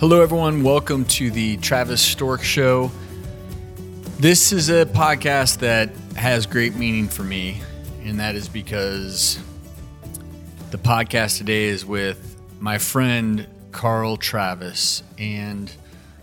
[0.00, 0.62] Hello, everyone.
[0.62, 2.92] Welcome to the Travis Stork Show.
[4.20, 7.60] This is a podcast that has great meaning for me,
[8.04, 9.40] and that is because
[10.70, 15.02] the podcast today is with my friend Carl Travis.
[15.18, 15.68] And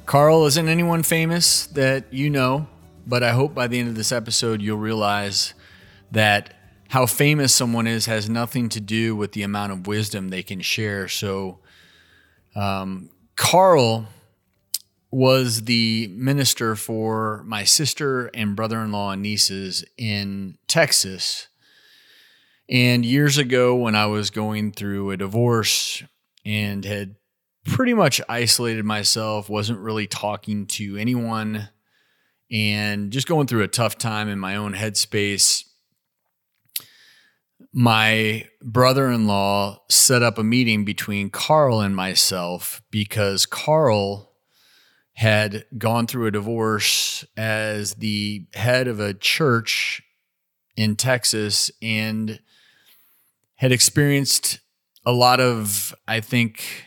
[0.05, 2.67] Carl isn't anyone famous that you know,
[3.05, 5.53] but I hope by the end of this episode you'll realize
[6.11, 6.53] that
[6.87, 10.61] how famous someone is has nothing to do with the amount of wisdom they can
[10.61, 11.09] share.
[11.09, 11.59] So,
[12.55, 14.07] um, Carl
[15.11, 21.47] was the minister for my sister and brother in law and nieces in Texas.
[22.69, 26.03] And years ago, when I was going through a divorce
[26.43, 27.15] and had
[27.65, 31.69] pretty much isolated myself, wasn't really talking to anyone,
[32.51, 35.63] and just going through a tough time in my own headspace,
[37.77, 44.31] my brother in law set up a meeting between Carl and myself because Carl
[45.11, 50.01] had gone through a divorce as the head of a church
[50.77, 52.39] in Texas and
[53.55, 54.61] had experienced
[55.05, 56.85] a lot of, I think,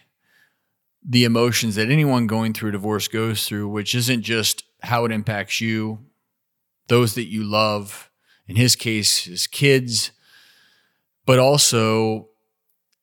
[1.06, 5.12] the emotions that anyone going through a divorce goes through, which isn't just how it
[5.12, 5.98] impacts you,
[6.86, 8.10] those that you love,
[8.46, 10.12] in his case, his kids
[11.28, 12.26] but also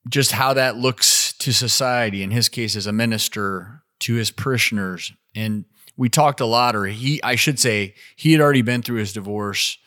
[0.10, 2.24] just how that looks to society.
[2.24, 5.14] In his case, as a minister to his parishioners.
[5.36, 8.98] And we talked a lot, or he, I should say, he had already been through
[8.98, 9.78] his divorce.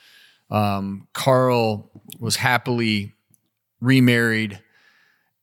[0.53, 3.15] Um, Carl was happily
[3.81, 4.63] remarried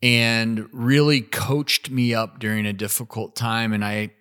[0.02, 3.73] and really coached me up during a difficult time.
[3.73, 4.14] And I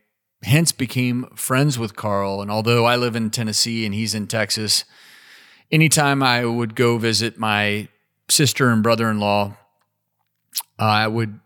[0.42, 2.42] hence became friends with Carl.
[2.42, 4.84] And although I live in Tennessee and he's in Texas,
[5.70, 7.86] anytime I would go visit my
[8.28, 9.56] sister and brother in law,
[10.78, 11.40] uh, I would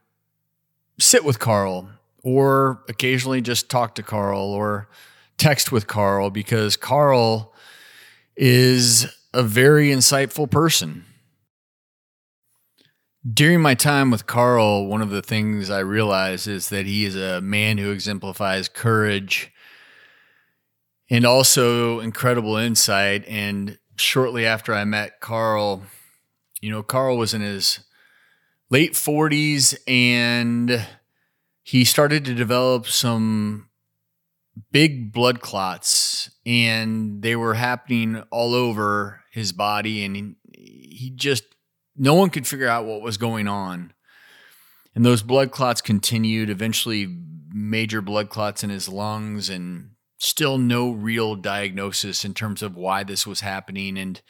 [0.98, 1.89] sit with Carl
[2.23, 4.89] or occasionally just talk to Carl or
[5.37, 7.55] text with Carl because Carl
[8.37, 11.05] is a very insightful person.
[13.31, 17.15] During my time with Carl, one of the things I realized is that he is
[17.15, 19.53] a man who exemplifies courage
[21.11, 23.27] and also incredible insight.
[23.27, 25.83] And shortly after I met Carl,
[26.60, 27.80] you know, Carl was in his
[28.70, 30.86] late 40s and
[31.62, 33.69] he started to develop some
[34.72, 41.44] big blood clots and they were happening all over his body and he, he just
[41.96, 43.92] no one could figure out what was going on.
[44.94, 47.19] And those blood clots continued eventually
[47.52, 53.04] major blood clots in his lungs and still no real diagnosis in terms of why
[53.04, 53.98] this was happening.
[53.98, 54.20] And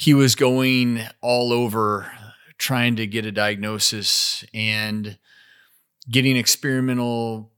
[0.00, 2.10] he was going all over
[2.56, 5.18] trying to get a diagnosis and
[6.10, 7.52] getting experimental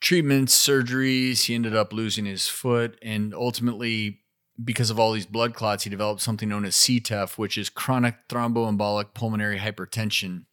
[0.00, 1.44] treatments, surgeries.
[1.44, 2.98] He ended up losing his foot.
[3.02, 4.20] And ultimately,
[4.64, 8.26] because of all these blood clots, he developed something known as CTEPH, which is chronic
[8.26, 10.46] thromboembolic pulmonary hypertension.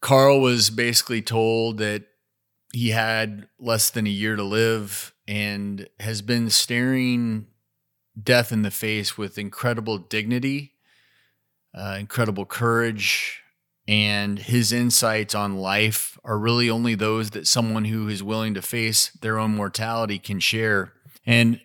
[0.00, 2.06] Carl was basically told that
[2.72, 7.48] he had less than a year to live and has been staring
[8.22, 10.74] death in the face with incredible dignity,
[11.74, 13.42] uh, incredible courage,
[13.86, 18.62] and his insights on life are really only those that someone who is willing to
[18.62, 20.92] face their own mortality can share.
[21.26, 21.60] And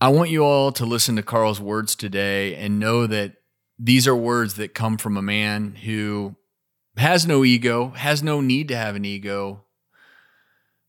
[0.00, 3.34] I want you all to listen to Carl's words today and know that
[3.78, 6.36] these are words that come from a man who
[6.96, 9.64] has no ego, has no need to have an ego,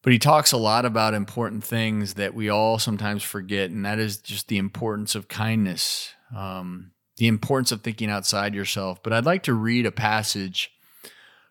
[0.03, 3.99] but he talks a lot about important things that we all sometimes forget, and that
[3.99, 9.01] is just the importance of kindness, um, the importance of thinking outside yourself.
[9.01, 10.71] But I'd like to read a passage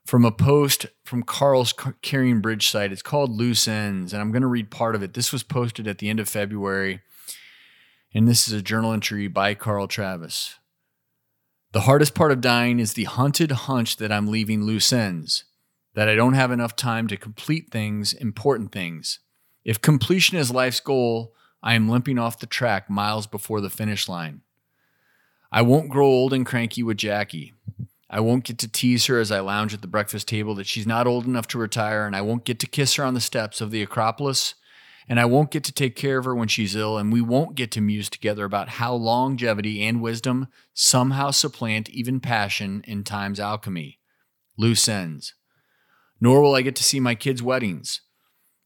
[0.04, 2.92] from a post from Carl's CaringBridge site.
[2.92, 5.14] It's called Loose Ends, and I'm going to read part of it.
[5.14, 7.00] This was posted at the end of February,
[8.12, 10.56] and this is a journal entry by Carl Travis.
[11.72, 15.44] The hardest part of dying is the hunted hunch that I'm leaving loose ends
[15.94, 19.18] that I don't have enough time to complete things, important things.
[19.64, 24.08] If completion is life's goal, I am limping off the track miles before the finish
[24.08, 24.40] line.
[25.52, 27.52] I won't grow old and cranky with Jackie.
[28.08, 30.86] I won't get to tease her as I lounge at the breakfast table that she's
[30.86, 33.60] not old enough to retire, and I won't get to kiss her on the steps
[33.60, 34.54] of the Acropolis,
[35.08, 37.54] and I won't get to take care of her when she's ill, and we won't
[37.54, 43.40] get to muse together about how longevity and wisdom somehow supplant even passion in time's
[43.40, 43.98] alchemy.
[44.56, 45.34] Loose ends
[46.22, 48.00] nor will I get to see my kids' weddings.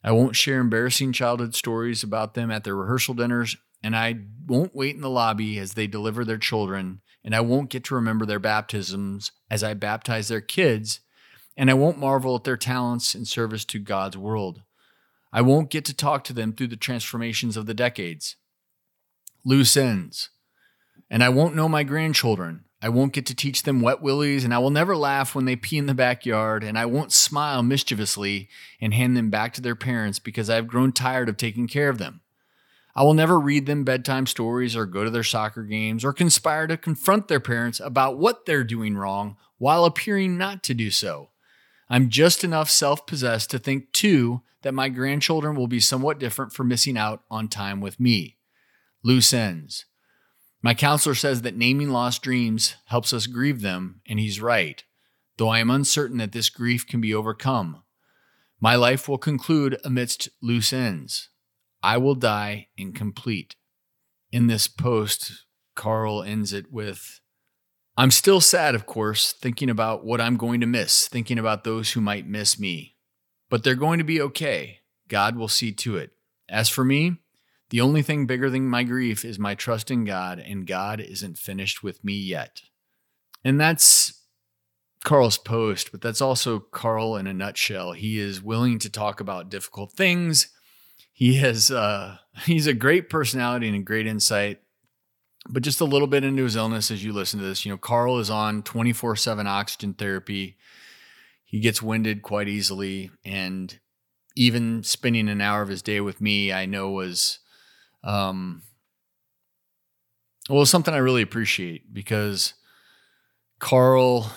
[0.05, 4.17] I won't share embarrassing childhood stories about them at their rehearsal dinners, and I
[4.47, 7.95] won't wait in the lobby as they deliver their children, and I won't get to
[7.95, 11.01] remember their baptisms as I baptize their kids,
[11.57, 14.61] and I won't marvel at their talents in service to God's world.
[15.33, 18.37] I won't get to talk to them through the transformations of the decades.
[19.47, 20.29] Loose ends.
[21.09, 22.66] And I won't know my grandchildren.
[22.83, 25.57] I won't get to teach them wet willies, and I will never laugh when they
[25.57, 28.49] pee in the backyard, and I won't smile mischievously
[28.81, 31.99] and hand them back to their parents because I've grown tired of taking care of
[31.99, 32.21] them.
[32.95, 36.67] I will never read them bedtime stories or go to their soccer games or conspire
[36.67, 41.31] to confront their parents about what they're doing wrong while appearing not to do so.
[41.89, 46.53] I'm just enough self possessed to think, too, that my grandchildren will be somewhat different
[46.53, 48.37] for missing out on time with me.
[49.03, 49.85] Loose ends.
[50.63, 54.83] My counselor says that naming lost dreams helps us grieve them, and he's right,
[55.37, 57.83] though I am uncertain that this grief can be overcome.
[58.61, 61.29] My life will conclude amidst loose ends.
[61.83, 63.55] I will die incomplete.
[64.33, 65.45] In this post,
[65.75, 67.21] Carl ends it with
[67.99, 71.93] I'm still sad, of course, thinking about what I'm going to miss, thinking about those
[71.93, 72.97] who might miss me.
[73.49, 74.81] But they're going to be okay.
[75.09, 76.11] God will see to it.
[76.49, 77.19] As for me,
[77.71, 81.39] the only thing bigger than my grief is my trust in God, and God isn't
[81.39, 82.63] finished with me yet.
[83.45, 84.23] And that's
[85.05, 87.93] Carl's post, but that's also Carl in a nutshell.
[87.93, 90.49] He is willing to talk about difficult things.
[91.13, 94.61] He has uh, he's a great personality and a great insight.
[95.49, 97.79] But just a little bit into his illness as you listen to this, you know,
[97.79, 100.57] Carl is on 24 7 oxygen therapy.
[101.45, 103.13] He gets winded quite easily.
[103.25, 103.79] And
[104.35, 107.39] even spending an hour of his day with me, I know was,
[108.07, 108.63] um,
[110.49, 112.55] well, something I really appreciate because
[113.59, 114.31] Carl,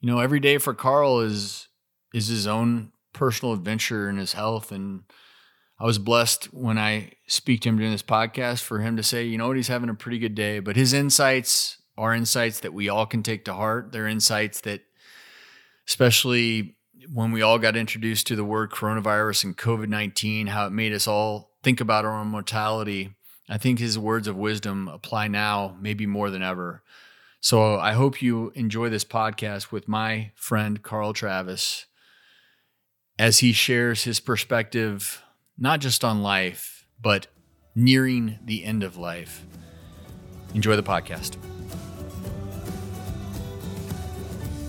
[0.00, 1.68] you know, every day for Carl is
[2.12, 5.04] is his own personal adventure in his health and
[5.78, 9.24] I was blessed when I speak to him during this podcast for him to say,
[9.24, 10.60] you know what, he's having a pretty good day.
[10.60, 13.90] But his insights are insights that we all can take to heart.
[13.90, 14.82] They're insights that,
[15.88, 16.76] especially
[17.12, 20.92] when we all got introduced to the word coronavirus and COVID 19, how it made
[20.92, 23.14] us all think about our own mortality.
[23.48, 26.82] I think his words of wisdom apply now, maybe more than ever.
[27.40, 31.86] So I hope you enjoy this podcast with my friend Carl Travis
[33.18, 35.22] as he shares his perspective
[35.58, 37.26] not just on life, but
[37.74, 39.44] nearing the end of life.
[40.54, 41.36] Enjoy the podcast.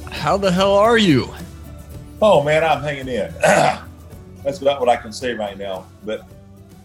[0.10, 1.34] How the hell are you?
[2.22, 3.34] Oh man, I'm hanging in.
[3.42, 6.28] That's about what I can say right now, but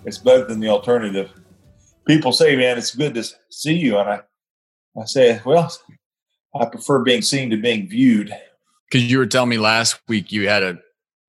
[0.05, 1.31] it's better than the alternative.
[2.06, 3.99] People say, man, it's good to see you.
[3.99, 4.21] And I,
[5.00, 5.71] I say, well,
[6.59, 8.33] I prefer being seen to being viewed.
[8.91, 10.79] Cause you were telling me last week you had a,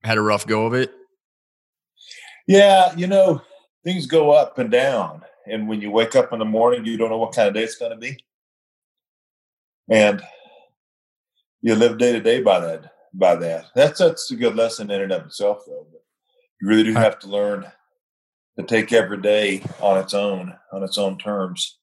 [0.03, 0.91] had a rough go of it.
[2.47, 3.41] Yeah, you know,
[3.83, 5.23] things go up and down.
[5.45, 7.63] And when you wake up in the morning, you don't know what kind of day
[7.63, 8.17] it's going to be.
[9.89, 10.21] And
[11.61, 12.91] you live day to day by that.
[13.11, 15.87] By that, that's that's a good lesson in and of itself, though.
[15.91, 16.01] But
[16.61, 17.65] you really do have to learn
[18.59, 21.77] to take every day on its own, on its own terms.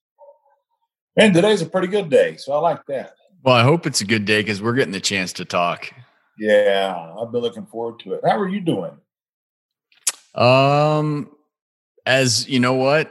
[1.16, 3.14] And today's a pretty good day, so I like that.
[3.42, 5.90] Well, I hope it's a good day because we're getting the chance to talk.
[6.38, 8.20] Yeah, I've been looking forward to it.
[8.22, 8.92] How are you doing?
[10.34, 11.30] Um,
[12.04, 13.10] as you know, what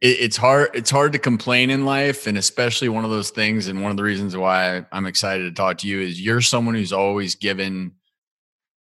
[0.00, 0.70] it, it's hard.
[0.74, 3.68] It's hard to complain in life, and especially one of those things.
[3.68, 6.74] And one of the reasons why I'm excited to talk to you is you're someone
[6.74, 7.92] who's always given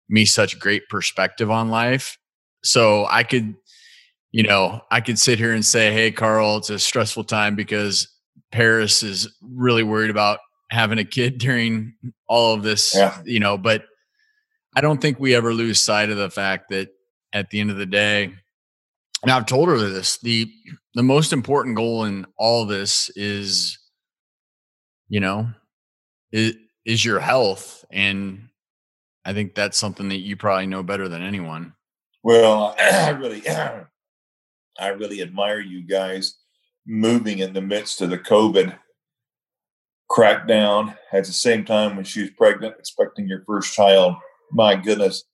[0.08, 2.16] me such great perspective on life.
[2.62, 3.54] So I could,
[4.32, 8.08] you know, I could sit here and say, "Hey, Carl, it's a stressful time because
[8.52, 11.94] Parris is really worried about having a kid during
[12.28, 13.20] all of this." Yeah.
[13.24, 13.84] You know, but
[14.76, 16.88] I don't think we ever lose sight of the fact that
[17.32, 18.32] at the end of the day.
[19.22, 20.50] And I've told her this the
[20.94, 23.78] the most important goal in all this is,
[25.08, 25.48] you know,
[26.32, 27.84] is, is your health.
[27.90, 28.48] And
[29.24, 31.74] I think that's something that you probably know better than anyone.
[32.28, 33.42] Well, I really,
[34.78, 36.34] I really admire you guys
[36.86, 38.78] moving in the midst of the COVID
[40.10, 44.16] crackdown at the same time when she was pregnant, expecting your first child.
[44.52, 45.24] My goodness,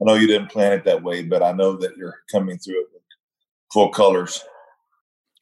[0.00, 2.80] I know you didn't plan it that way, but I know that you're coming through
[2.80, 3.02] it with
[3.70, 4.42] full colors.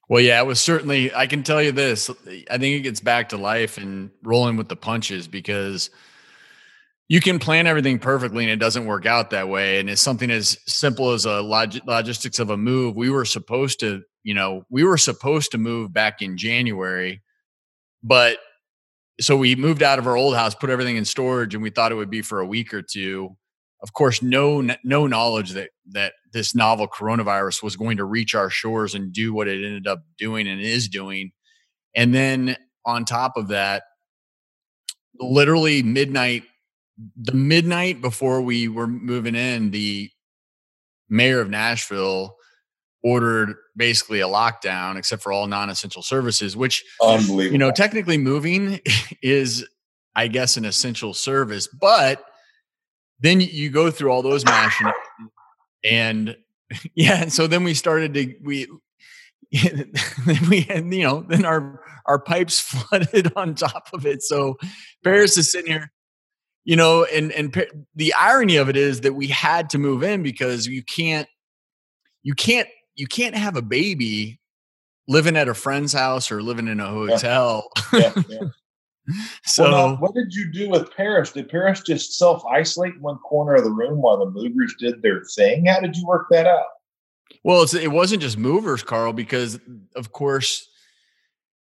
[0.08, 1.14] Well, yeah, it was certainly.
[1.14, 2.10] I can tell you this.
[2.50, 5.88] I think it gets back to life and rolling with the punches because
[7.08, 9.78] you can plan everything perfectly and it doesn't work out that way.
[9.78, 12.96] And it's something as simple as a log- logistics of a move.
[12.96, 17.22] We were supposed to, you know, we were supposed to move back in January,
[18.02, 18.38] but
[19.20, 21.92] so we moved out of our old house, put everything in storage, and we thought
[21.92, 23.36] it would be for a week or two
[23.82, 28.50] of course, no no knowledge that that this novel coronavirus was going to reach our
[28.50, 31.32] shores and do what it ended up doing and is doing.
[31.94, 33.84] And then on top of that,
[35.20, 36.44] literally midnight
[37.17, 40.11] the midnight before we were moving in, the
[41.09, 42.37] mayor of Nashville
[43.03, 48.81] ordered basically a lockdown except for all non-essential services which unbelievable you know technically moving
[49.23, 49.65] is
[50.17, 52.25] i guess an essential service but
[53.21, 54.93] then you go through all those machinations
[55.85, 56.37] and
[56.97, 58.67] yeah and so then we started to we
[60.49, 64.23] we had you know then our our pipes flooded on top of it.
[64.23, 64.57] So
[65.05, 65.93] parris is sitting here
[66.66, 70.23] you know and and the irony of it is that we had to move in
[70.23, 71.28] because you can't
[72.23, 74.40] you can't you can't have a baby
[75.08, 77.70] living at a friend's house or living in a hotel.
[77.92, 78.12] Yeah.
[78.16, 78.38] yeah, yeah.
[79.44, 81.30] so, well, now, what did you do with Parris?
[81.30, 85.00] Did Parris just self isolate in one corner of the room while the movers did
[85.02, 85.66] their thing?
[85.66, 86.66] How did you work that out?
[87.44, 89.61] Well, it wasn't just movers, Carl, because
[89.94, 90.68] of course,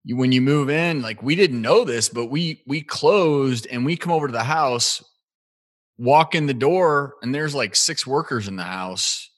[0.06, 3.86] you, when you move in, like we didn't know this, but we we closed and
[3.86, 5.04] we come over to the house,
[5.98, 9.30] walk in the door, and there's like six workers in the house.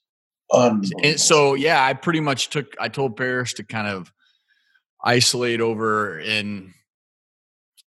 [1.03, 4.12] And so yeah, I pretty much took I told Parris to kind of
[5.03, 6.74] isolate over in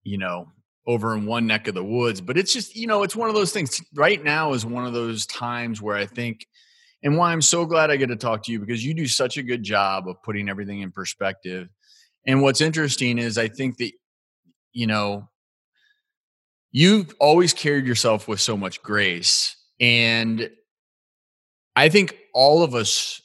[0.02, 0.48] you know
[0.86, 3.34] over in one neck of the woods but it's just you know it's one of
[3.34, 3.80] those things.
[3.94, 6.46] Right now is one of those times where i think
[7.02, 9.36] and why i'm so glad i get to talk to you because you do such
[9.36, 11.68] a good job of putting everything in perspective
[12.26, 13.92] and what's interesting is i think that
[14.72, 15.28] you know
[16.72, 20.50] you've always carried yourself with so much grace and
[21.74, 23.22] I think all of us,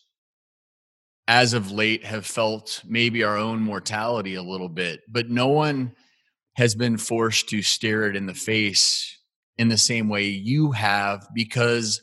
[1.28, 5.94] as of late, have felt maybe our own mortality a little bit, but no one
[6.56, 9.20] has been forced to stare it in the face
[9.58, 12.02] in the same way you have because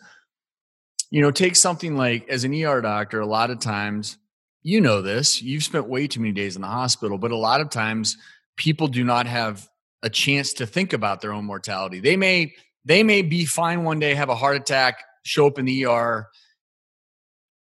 [1.10, 4.16] you know take something like as an ER doctor a lot of times
[4.62, 7.60] you know this you've spent way too many days in the hospital but a lot
[7.60, 8.16] of times
[8.56, 9.68] people do not have
[10.02, 12.00] a chance to think about their own mortality.
[12.00, 12.54] They may
[12.84, 16.28] they may be fine one day have a heart attack show up in the ER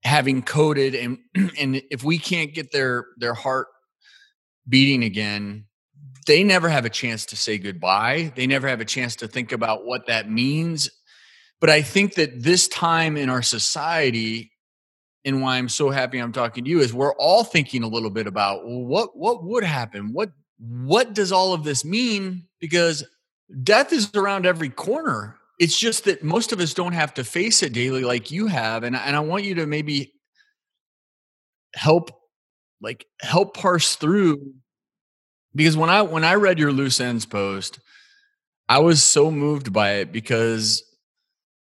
[0.03, 1.17] having coded and
[1.57, 3.67] and if we can't get their their heart
[4.67, 5.65] beating again
[6.27, 8.33] they never have a chance to say goodbye.
[8.35, 10.89] They never have a chance to think about what that means.
[11.61, 14.51] But i think that this time in our society
[15.25, 18.09] and why i'm so happy i'm talking to you is we're all thinking a little
[18.09, 20.13] bit about what what would happen?
[20.13, 22.45] What what does all of this mean?
[22.59, 23.03] Because
[23.63, 25.37] death is around every corner.
[25.59, 28.83] It's just that most of us don't have to face it daily like you have
[28.83, 30.11] and, and i want you to maybe
[31.75, 32.11] help
[32.81, 34.53] like help parse through
[35.55, 37.79] because when i when i read your loose ends post
[38.67, 40.83] i was so moved by it because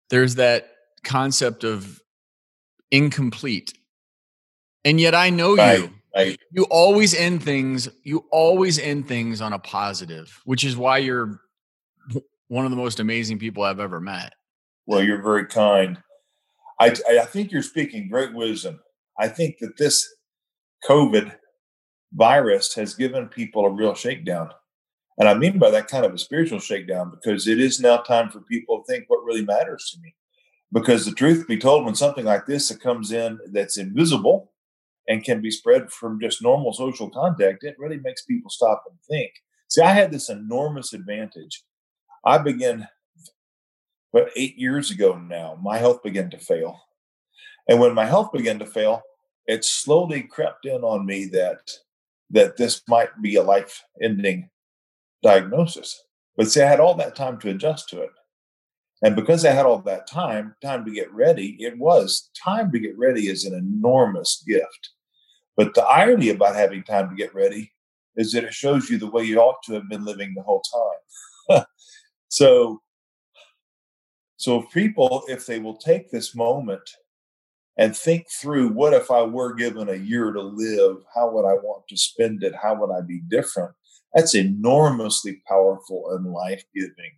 [0.08, 0.70] there's that
[1.04, 2.00] concept of
[2.94, 3.72] incomplete
[4.84, 9.52] and yet i know you I, you always end things you always end things on
[9.52, 11.40] a positive which is why you're
[12.48, 14.34] one of the most amazing people I've ever met.
[14.86, 15.98] Well, you're very kind.
[16.80, 18.80] I, I think you're speaking great wisdom.
[19.18, 20.06] I think that this
[20.88, 21.34] COVID
[22.12, 24.50] virus has given people a real shakedown.
[25.18, 28.30] And I mean by that kind of a spiritual shakedown because it is now time
[28.30, 30.14] for people to think what really matters to me.
[30.74, 34.50] Because the truth be told, when something like this that comes in that's invisible
[35.08, 38.98] and can be spread from just normal social contact, it really makes people stop and
[39.08, 39.30] think.
[39.68, 41.62] See, I had this enormous advantage
[42.26, 42.88] I began,
[44.12, 46.80] but eight years ago now, my health began to fail.
[47.68, 49.02] And when my health began to fail,
[49.46, 51.70] it slowly crept in on me that
[52.30, 54.48] that this might be a life-ending
[55.22, 56.02] diagnosis.
[56.36, 58.10] But see, I had all that time to adjust to it.
[59.04, 62.78] And because I had all that time, time to get ready, it was time to
[62.78, 64.90] get ready is an enormous gift.
[65.58, 67.70] But the irony about having time to get ready
[68.16, 70.62] is that it shows you the way you ought to have been living the whole
[71.48, 71.64] time.
[72.30, 72.80] So,
[74.38, 76.82] so if people, if they will take this moment
[77.78, 81.52] and think through what if I were given a year to live, how would I
[81.52, 82.52] want to spend it?
[82.60, 83.70] How would I be different?
[84.14, 87.12] That's enormously powerful and life giving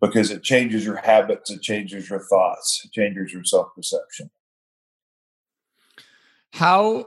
[0.00, 4.30] because it changes your habits, it changes your thoughts, it changes your self perception.
[6.52, 7.06] How,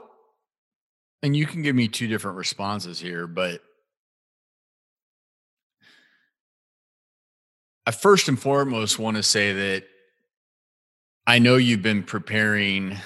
[1.22, 3.60] and you can give me two different responses here, but
[7.86, 9.84] I first and foremost want to say that
[11.26, 12.96] I know you've been preparing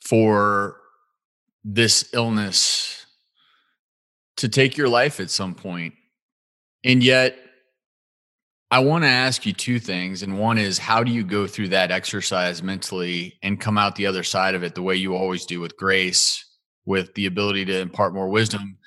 [0.00, 0.76] for
[1.62, 3.06] this illness
[4.36, 5.94] to take your life at some point.
[6.84, 7.36] And yet,
[8.70, 10.22] I want to ask you two things.
[10.22, 14.06] And one is, how do you go through that exercise mentally and come out the
[14.06, 16.44] other side of it the way you always do with grace,
[16.86, 18.78] with the ability to impart more wisdom?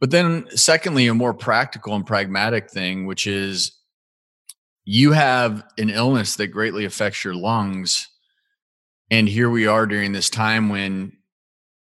[0.00, 3.72] But then, secondly, a more practical and pragmatic thing, which is
[4.84, 8.08] you have an illness that greatly affects your lungs.
[9.10, 11.12] And here we are during this time when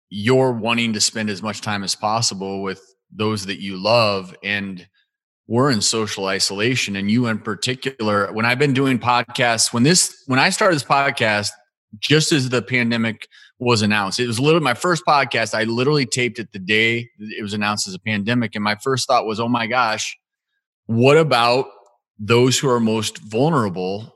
[0.09, 4.35] you're wanting to spend as much time as possible with those that you love.
[4.43, 4.87] And
[5.47, 6.95] we're in social isolation.
[6.95, 10.83] And you, in particular, when I've been doing podcasts, when this, when I started this
[10.83, 11.49] podcast,
[11.99, 13.27] just as the pandemic
[13.61, 14.19] was announced.
[14.19, 15.53] It was literally my first podcast.
[15.53, 18.55] I literally taped it the day it was announced as a pandemic.
[18.55, 20.17] And my first thought was, oh my gosh,
[20.87, 21.67] what about
[22.17, 24.15] those who are most vulnerable?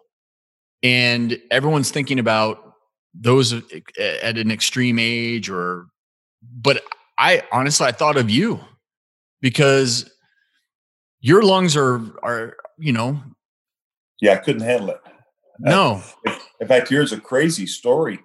[0.81, 2.57] And everyone's thinking about
[3.13, 3.61] those uh,
[3.99, 5.87] at an extreme age or,
[6.41, 6.83] but
[7.19, 8.59] I honestly, I thought of you
[9.41, 10.09] because
[11.25, 13.19] your lungs are, are, you know.
[14.21, 15.01] Yeah, I couldn't handle it.
[15.05, 15.09] Uh,
[15.59, 16.03] no.
[16.59, 18.19] In fact, here's a crazy story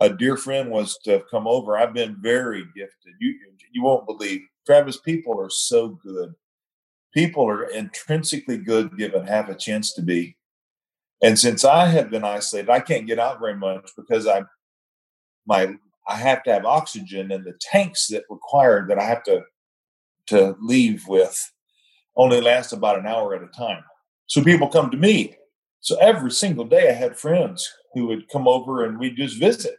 [0.00, 1.76] a dear friend was to come over.
[1.76, 3.14] I've been very gifted.
[3.18, 3.34] You
[3.72, 4.98] you won't believe, Travis.
[4.98, 6.34] People are so good.
[7.12, 10.36] People are intrinsically good, given half a chance to be.
[11.22, 14.42] And since I have been isolated, I can't get out very much because I
[15.46, 15.74] my
[16.06, 19.42] I have to have oxygen, and the tanks that require that I have to
[20.28, 21.50] to leave with
[22.18, 23.82] only last about an hour at a time.
[24.26, 25.36] So people come to me.
[25.80, 29.76] So every single day, I had friends who would come over and we'd just visit.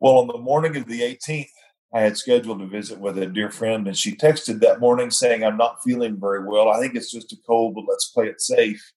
[0.00, 1.50] Well, on the morning of the 18th,
[1.92, 5.44] I had scheduled a visit with a dear friend, and she texted that morning saying,
[5.44, 6.68] I'm not feeling very well.
[6.68, 8.92] I think it's just a cold, but let's play it safe.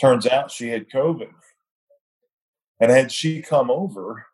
[0.00, 1.30] Turns out she had COVID.
[2.80, 4.26] And had she come over,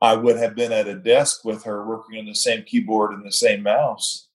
[0.00, 3.24] I would have been at a desk with her working on the same keyboard and
[3.24, 4.28] the same mouse.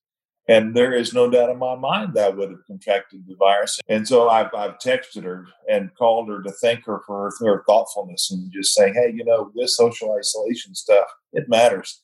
[0.47, 3.79] And there is no doubt in my mind that I would have contracted the virus.
[3.89, 7.63] And so I've, I've texted her and called her to thank her for her, her
[7.67, 12.01] thoughtfulness and just saying, hey, you know, this social isolation stuff, it matters.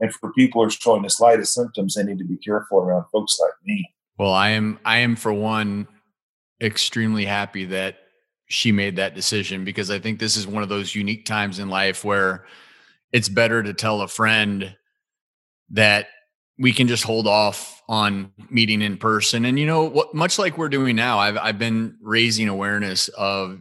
[0.00, 3.04] And for people who are showing the slightest symptoms, they need to be careful around
[3.12, 3.88] folks like me.
[4.18, 5.86] Well, I am, I am for one,
[6.60, 7.96] extremely happy that
[8.46, 11.68] she made that decision because I think this is one of those unique times in
[11.68, 12.44] life where
[13.12, 14.76] it's better to tell a friend
[15.70, 16.08] that
[16.58, 19.44] we can just hold off on meeting in person.
[19.44, 20.14] And you know what?
[20.14, 23.60] Much like we're doing now, I've I've been raising awareness of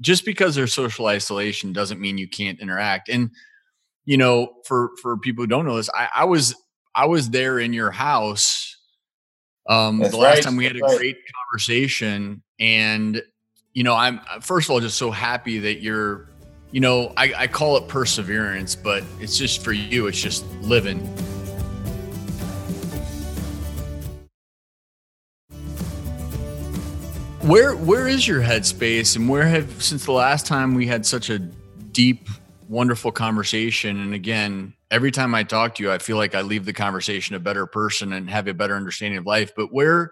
[0.00, 3.08] just because there's social isolation doesn't mean you can't interact.
[3.08, 3.30] And
[4.04, 6.54] you know, for for people who don't know this, I, I was
[6.94, 8.76] I was there in your house
[9.68, 10.44] um That's the last right.
[10.44, 11.24] time we had That's a great right.
[11.50, 12.42] conversation.
[12.58, 13.22] And
[13.72, 16.28] you know, I'm first of all just so happy that you're
[16.72, 21.00] you know, I, I call it perseverance, but it's just for you, it's just living.
[27.42, 31.30] Where where is your headspace, and where have since the last time we had such
[31.30, 32.28] a deep,
[32.68, 33.98] wonderful conversation?
[33.98, 37.34] And again, every time I talk to you, I feel like I leave the conversation
[37.34, 39.52] a better person and have a better understanding of life.
[39.56, 40.10] But where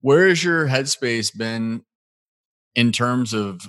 [0.00, 1.82] where has your headspace been
[2.76, 3.60] in terms of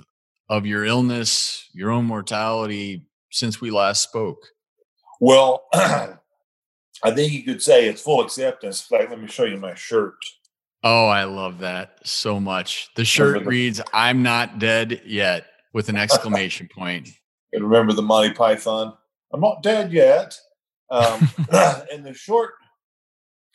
[0.48, 4.38] of your illness, your own mortality since we last spoke?
[5.20, 6.18] Well, I
[7.12, 8.80] think you could say it's full acceptance.
[8.80, 10.14] Fact, let me show you my shirt.
[10.84, 12.90] Oh, I love that so much.
[12.96, 17.08] The shirt reads, I'm not dead yet, with an exclamation point.
[17.52, 18.94] And remember the Monty Python?
[19.32, 20.36] I'm not dead yet.
[20.90, 21.28] Um,
[21.92, 22.54] and the short,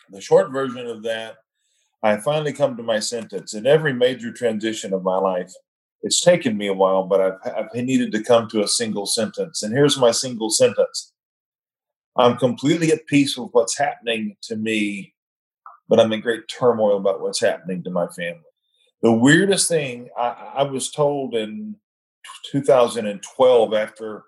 [0.10, 1.36] the short version of that,
[2.02, 3.54] I finally come to my sentence.
[3.54, 5.52] In every major transition of my life,
[6.04, 9.64] it's taken me a while, but I've, I've needed to come to a single sentence.
[9.64, 11.12] And here's my single sentence
[12.16, 15.14] I'm completely at peace with what's happening to me
[15.90, 18.42] but I'm in great turmoil about what's happening to my family.
[19.02, 21.76] The weirdest thing I, I was told in
[22.52, 24.24] 2012 after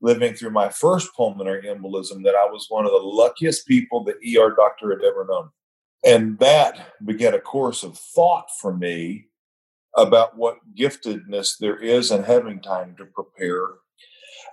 [0.00, 4.38] living through my first pulmonary embolism that I was one of the luckiest people the
[4.38, 5.50] ER doctor had ever known.
[6.04, 9.26] And that began a course of thought for me
[9.96, 13.66] about what giftedness there is in having time to prepare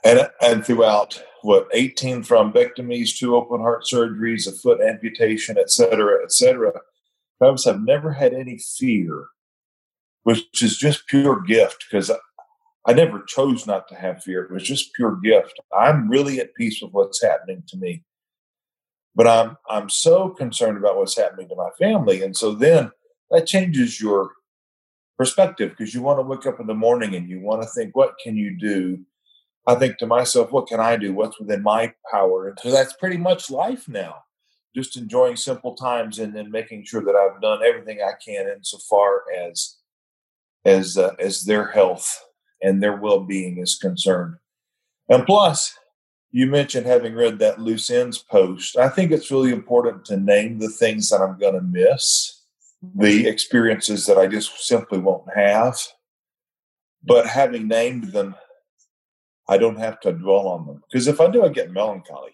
[0.04, 6.24] and and throughout what 18 thrombectomies, two open heart surgeries, a foot amputation, et cetera,
[6.24, 6.74] et cetera.
[7.38, 9.28] Travis, I've never had any fear,
[10.24, 12.16] which is just pure gift because I,
[12.88, 14.44] I never chose not to have fear.
[14.44, 15.60] It was just pure gift.
[15.78, 18.04] I'm really at peace with what's happening to me.
[19.14, 22.24] But I'm I'm so concerned about what's happening to my family.
[22.24, 22.92] And so then
[23.30, 24.32] that changes your
[25.18, 27.96] perspective because you want to wake up in the morning and you want to think,
[27.96, 29.06] what can you do
[29.68, 31.14] I think to myself, what can I do?
[31.14, 32.50] What's within my power?
[32.50, 34.24] And so that's pretty much life now.
[34.76, 39.24] Just enjoying simple times and then making sure that I've done everything I can insofar
[39.36, 39.78] as
[40.66, 42.24] as uh, as their health
[42.62, 44.36] and their well being is concerned.
[45.10, 45.78] And plus,
[46.32, 48.78] you mentioned having read that loose ends post.
[48.78, 52.42] I think it's really important to name the things that I'm going to miss,
[52.96, 55.78] the experiences that I just simply won't have.
[57.04, 58.36] But having named them,
[59.48, 60.82] I don't have to dwell on them.
[60.90, 62.32] Because if I do, I get melancholy.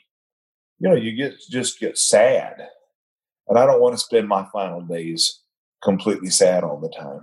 [0.80, 2.56] You know, you get just get sad.
[3.47, 5.41] And I don't want to spend my final days
[5.84, 7.21] completely sad all the time.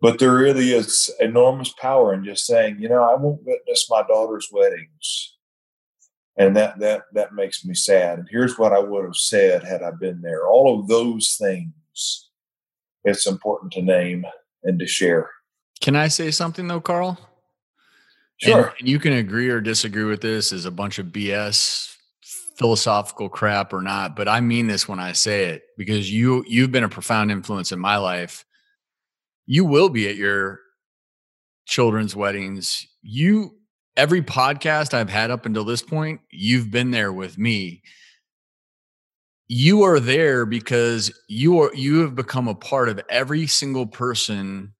[0.00, 4.02] But there really is enormous power in just saying, you know, I won't witness my
[4.02, 5.36] daughter's weddings.
[6.36, 8.18] And that that that makes me sad.
[8.18, 10.46] And here's what I would have said had I been there.
[10.46, 12.30] All of those things
[13.04, 14.26] it's important to name
[14.62, 15.30] and to share.
[15.80, 17.18] Can I say something though, Carl?
[18.40, 18.68] Sure.
[18.68, 21.94] And, and you can agree or disagree with this as a bunch of BS
[22.56, 26.70] philosophical crap or not, but I mean this when I say it because you you've
[26.70, 28.44] been a profound influence in my life.
[29.46, 30.60] You will be at your
[31.66, 32.86] children's weddings.
[33.02, 33.56] You
[33.96, 37.82] every podcast I've had up until this point, you've been there with me.
[39.48, 44.74] You are there because you are you have become a part of every single person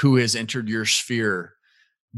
[0.00, 1.54] who has entered your sphere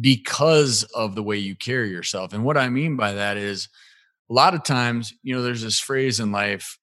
[0.01, 2.33] because of the way you carry yourself.
[2.33, 3.69] And what I mean by that is
[4.31, 6.79] a lot of times, you know, there's this phrase in life,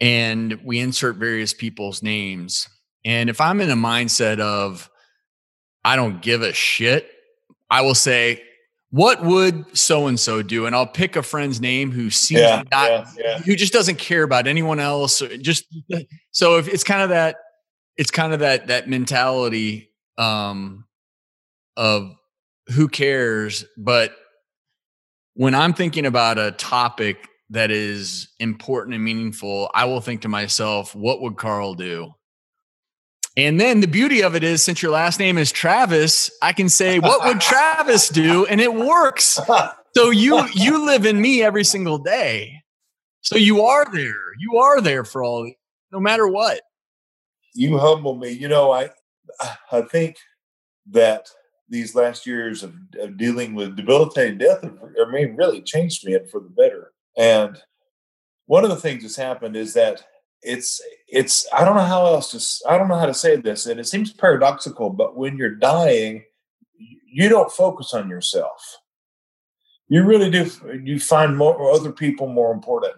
[0.00, 2.68] and we insert various people's names.
[3.04, 4.90] And if I'm in a mindset of,
[5.84, 7.08] I don't give a shit,
[7.70, 8.42] I will say,
[8.90, 10.66] what would so and so do?
[10.66, 13.38] And I'll pick a friend's name who seems yeah, not, yeah, yeah.
[13.38, 15.22] who just doesn't care about anyone else.
[15.40, 15.64] Just
[16.30, 17.36] so if it's kind of that,
[17.96, 20.84] it's kind of that that mentality um,
[21.78, 22.14] of
[22.74, 24.12] who cares, but
[25.34, 30.28] when I'm thinking about a topic that is important and meaningful, I will think to
[30.28, 32.12] myself, what would Carl do?
[33.36, 36.68] And then the beauty of it is, since your last name is Travis, I can
[36.68, 38.44] say, what would Travis do?
[38.46, 39.38] And it works.
[39.94, 42.62] So you you live in me every single day.
[43.20, 44.34] So you are there.
[44.40, 45.50] You are there for all,
[45.92, 46.60] no matter what.
[47.54, 48.30] You humble me.
[48.30, 48.90] You know, I
[49.70, 50.16] I think
[50.90, 51.28] that
[51.68, 56.28] these last years of, of dealing with debilitating death I mean, really changed me and
[56.30, 56.92] for the better.
[57.16, 57.60] And
[58.46, 60.02] one of the things that's happened is that
[60.42, 63.66] it's it's I don't know how else to I don't know how to say this,
[63.66, 66.24] and it seems paradoxical, but when you're dying,
[66.78, 68.78] you don't focus on yourself.
[69.88, 70.50] You really do.
[70.84, 72.94] You find more other people more important.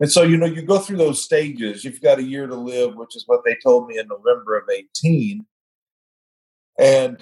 [0.00, 1.84] And so, you know, you go through those stages.
[1.84, 4.68] You've got a year to live, which is what they told me in November of
[4.68, 5.46] 18.
[6.78, 7.18] And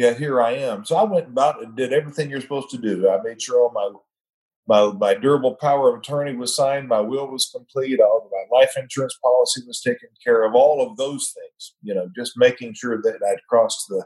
[0.00, 0.82] yeah, here I am.
[0.86, 3.10] So I went about and did everything you're supposed to do.
[3.10, 3.90] I made sure all my
[4.66, 8.72] my my durable power of attorney was signed, my will was complete, all my life
[8.78, 11.74] insurance policy was taken care of, all of those things.
[11.82, 14.02] You know, just making sure that I'd crossed the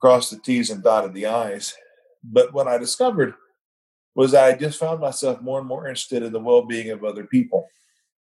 [0.00, 1.74] crossed the T's and dotted the I's.
[2.22, 3.34] But what I discovered
[4.14, 7.66] was I just found myself more and more interested in the well-being of other people.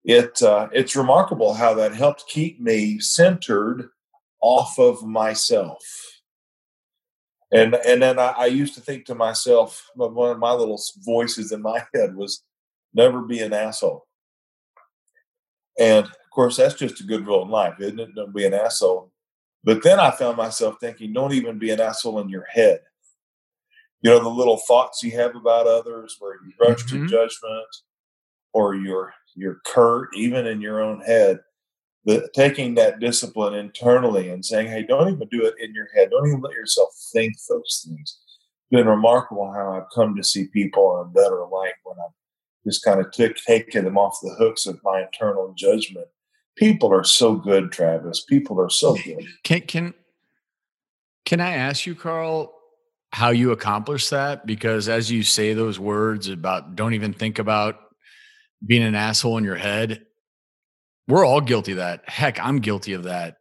[0.03, 3.89] It uh, it's remarkable how that helped keep me centered
[4.43, 5.81] off of myself.
[7.51, 11.51] And and then I, I, used to think to myself, one of my little voices
[11.51, 12.43] in my head was,
[12.93, 14.05] "Never be an asshole."
[15.79, 18.15] And of course, that's just a good rule in life, isn't it?
[18.15, 19.11] Don't be an asshole.
[19.63, 22.81] But then I found myself thinking, don't even be an asshole in your head.
[24.01, 27.05] You know, the little thoughts you have about others, where you rush mm-hmm.
[27.05, 27.75] to judgment,
[28.51, 31.39] or you're you're curt, even in your own head
[32.05, 36.09] the, taking that discipline internally and saying, hey, don't even do it in your head.
[36.11, 38.19] Don't even let yourself think those things.
[38.25, 38.39] It's
[38.71, 42.13] been remarkable how I've come to see people in a better light when I'm
[42.65, 46.07] just kind of t- taking them off the hooks of my internal judgment.
[46.55, 48.23] People are so good, Travis.
[48.23, 49.25] People are so good.
[49.43, 49.93] Can can
[51.25, 52.53] can I ask you, Carl,
[53.11, 54.45] how you accomplish that?
[54.45, 57.79] Because as you say those words about don't even think about
[58.65, 60.05] being an asshole in your head,
[61.07, 62.07] we're all guilty of that.
[62.07, 63.37] Heck, I'm guilty of that.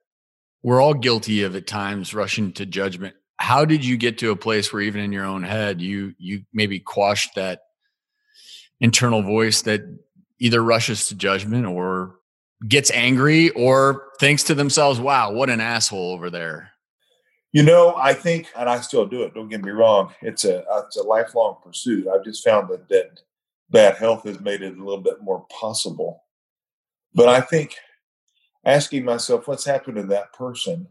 [0.62, 3.14] We're all guilty of at times rushing to judgment.
[3.36, 6.44] How did you get to a place where even in your own head you you
[6.52, 7.60] maybe quashed that
[8.80, 9.82] internal voice that
[10.38, 12.16] either rushes to judgment or
[12.68, 16.70] gets angry or thinks to themselves, "Wow, what an asshole over there."
[17.52, 19.34] You know, I think, and I still do it.
[19.34, 22.06] Don't get me wrong; it's a uh, it's a lifelong pursuit.
[22.06, 23.20] I've just found that that
[23.70, 26.22] bad health has made it a little bit more possible
[27.14, 27.76] but I think
[28.64, 30.88] asking myself, what's happened to that person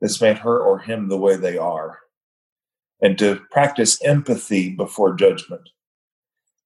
[0.00, 1.98] that's made her or him the way they are?
[3.00, 5.68] And to practice empathy before judgment.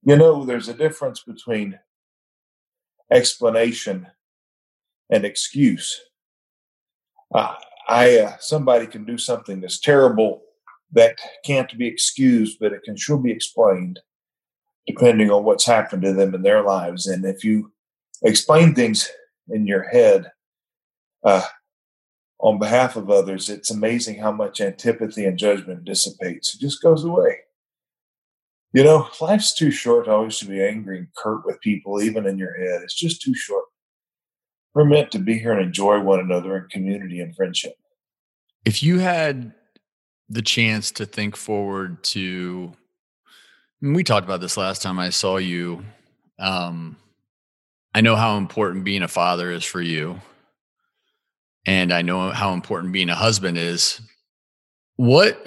[0.02, 1.78] You know, there's a difference between
[3.10, 4.06] explanation
[5.10, 6.00] and excuse.
[7.34, 7.54] Uh,
[7.88, 10.42] I uh, somebody can do something that's terrible,
[10.92, 14.00] that can't be excused, but it can sure be explained
[14.86, 17.06] depending on what's happened to them in their lives.
[17.06, 17.72] And if you
[18.24, 19.10] explain things
[19.48, 20.30] in your head
[21.24, 21.42] uh,
[22.38, 26.54] on behalf of others, it's amazing how much antipathy and judgment dissipates.
[26.54, 27.38] It just goes away.
[28.72, 32.38] You know, life's too short always to be angry and curt with people, even in
[32.38, 32.82] your head.
[32.82, 33.64] It's just too short.
[34.74, 37.74] We're meant to be here and enjoy one another in community and friendship.
[38.64, 39.52] If you had
[40.28, 42.72] the chance to think forward to,
[43.82, 45.84] we talked about this last time I saw you.
[46.38, 46.96] Um,
[47.94, 50.20] I know how important being a father is for you.
[51.66, 54.00] And I know how important being a husband is.
[54.96, 55.38] What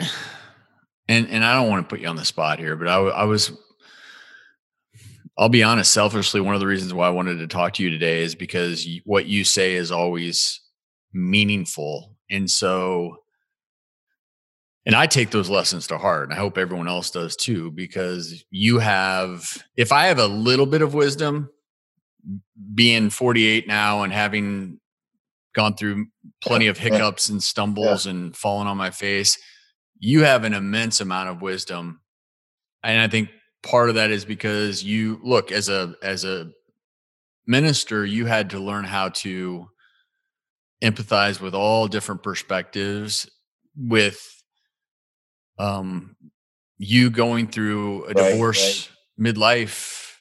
[1.08, 3.24] and and I don't want to put you on the spot here, but I, I
[3.26, 3.52] was
[5.38, 7.90] I'll be honest, selfishly, one of the reasons why I wanted to talk to you
[7.90, 10.62] today is because what you say is always
[11.14, 12.16] meaningful.
[12.32, 13.18] And so,
[14.86, 16.30] and I take those lessons to heart.
[16.30, 20.66] And I hope everyone else does too, because you have, if I have a little
[20.66, 21.50] bit of wisdom,
[22.74, 24.80] being 48 now and having
[25.54, 26.08] gone through
[26.42, 28.12] plenty of hiccups and stumbles yeah.
[28.12, 29.38] and falling on my face,
[30.00, 32.02] you have an immense amount of wisdom
[32.84, 33.30] and i think
[33.64, 36.50] part of that is because you look as a as a
[37.48, 39.68] minister you had to learn how to
[40.84, 43.30] empathize with all different perspectives
[43.76, 44.44] with
[45.58, 46.16] um
[46.78, 49.34] you going through a right, divorce right.
[49.34, 50.12] midlife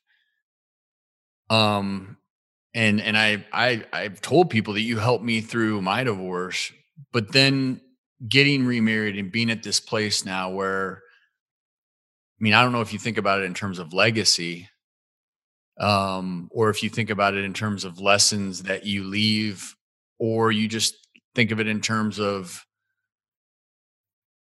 [1.50, 2.16] um
[2.74, 6.72] and and I I I've told people that you helped me through my divorce
[7.12, 7.80] but then
[8.28, 11.02] getting remarried and being at this place now where
[12.40, 14.68] I mean, I don't know if you think about it in terms of legacy,
[15.78, 19.76] um, or if you think about it in terms of lessons that you leave,
[20.18, 20.94] or you just
[21.34, 22.66] think of it in terms of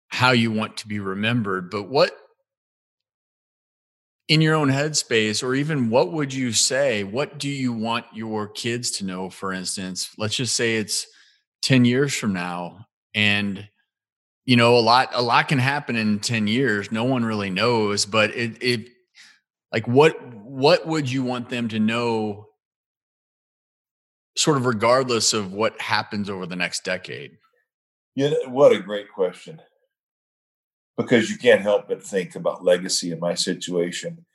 [0.09, 1.69] how you want to be remembered.
[1.71, 2.11] But what
[4.27, 7.03] in your own headspace, or even what would you say?
[7.03, 10.09] What do you want your kids to know, for instance?
[10.17, 11.07] Let's just say it's
[11.61, 13.67] 10 years from now and
[14.45, 18.05] you know a lot a lot can happen in 10 years no one really knows
[18.05, 18.89] but it it
[19.73, 22.45] like what what would you want them to know
[24.37, 27.31] sort of regardless of what happens over the next decade
[28.15, 29.59] yeah what a great question
[30.97, 34.25] because you can't help but think about legacy in my situation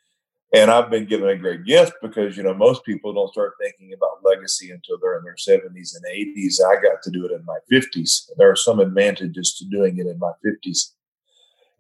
[0.55, 3.94] and I've been given a great gift because, you know, most people don't start thinking
[3.94, 6.57] about legacy until they're in their 70s and 80s.
[6.61, 8.25] I got to do it in my 50s.
[8.37, 10.90] There are some advantages to doing it in my 50s.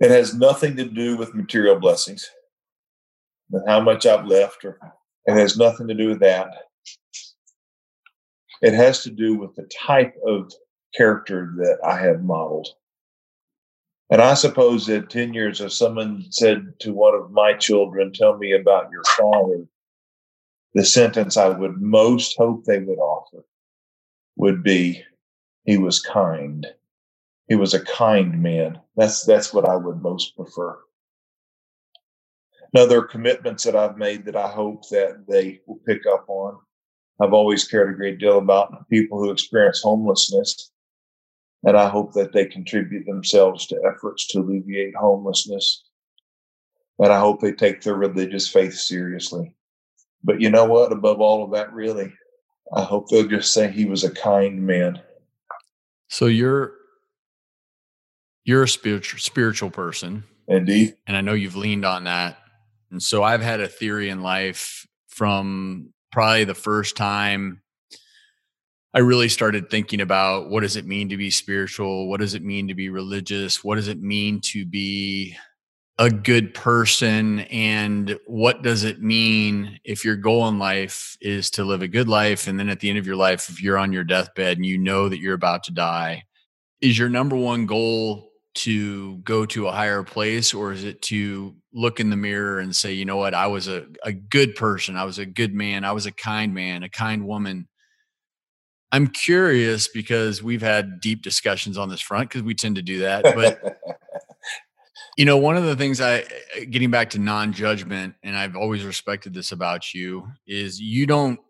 [0.00, 2.28] It has nothing to do with material blessings
[3.52, 4.78] and how much I've left, or
[5.26, 6.48] it has nothing to do with that.
[8.62, 10.50] It has to do with the type of
[10.94, 12.68] character that I have modeled.
[14.12, 18.36] And I suppose that 10 years, if someone said to one of my children, Tell
[18.36, 19.64] me about your father,
[20.74, 23.46] the sentence I would most hope they would offer
[24.36, 25.02] would be,
[25.64, 26.66] He was kind.
[27.48, 28.80] He was a kind man.
[28.96, 30.78] That's, that's what I would most prefer.
[32.74, 36.26] Now, there are commitments that I've made that I hope that they will pick up
[36.28, 36.58] on.
[37.18, 40.71] I've always cared a great deal about people who experience homelessness
[41.64, 45.84] and I hope that they contribute themselves to efforts to alleviate homelessness.
[46.98, 49.54] And I hope they take their religious faith seriously.
[50.24, 50.92] But you know what?
[50.92, 52.12] Above all of that, really,
[52.74, 55.00] I hope they'll just say he was a kind man.
[56.08, 56.74] So you're
[58.44, 60.24] you're a spiritual spiritual person.
[60.48, 60.96] Indeed.
[61.06, 62.38] And I know you've leaned on that.
[62.90, 67.61] And so I've had a theory in life from probably the first time
[68.94, 72.08] I really started thinking about what does it mean to be spiritual?
[72.08, 73.64] What does it mean to be religious?
[73.64, 75.34] What does it mean to be
[75.98, 77.40] a good person?
[77.40, 82.08] And what does it mean if your goal in life is to live a good
[82.08, 82.46] life?
[82.46, 84.76] And then at the end of your life, if you're on your deathbed and you
[84.76, 86.24] know that you're about to die,
[86.82, 91.56] is your number one goal to go to a higher place or is it to
[91.72, 94.98] look in the mirror and say, you know what, I was a, a good person,
[94.98, 97.68] I was a good man, I was a kind man, a kind woman
[98.92, 103.00] I'm curious because we've had deep discussions on this front because we tend to do
[103.00, 103.24] that.
[103.34, 103.78] But
[105.16, 106.24] you know, one of the things I
[106.70, 111.40] getting back to non-judgment, and I've always respected this about you, is you don't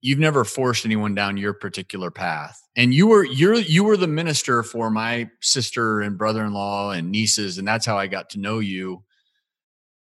[0.00, 2.60] you've never forced anyone down your particular path.
[2.76, 7.58] And you were you're you were the minister for my sister and brother-in-law and nieces,
[7.58, 9.02] and that's how I got to know you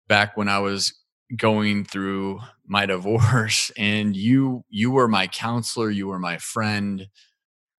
[0.08, 0.94] back when I was
[1.38, 7.08] going through my divorce and you you were my counselor you were my friend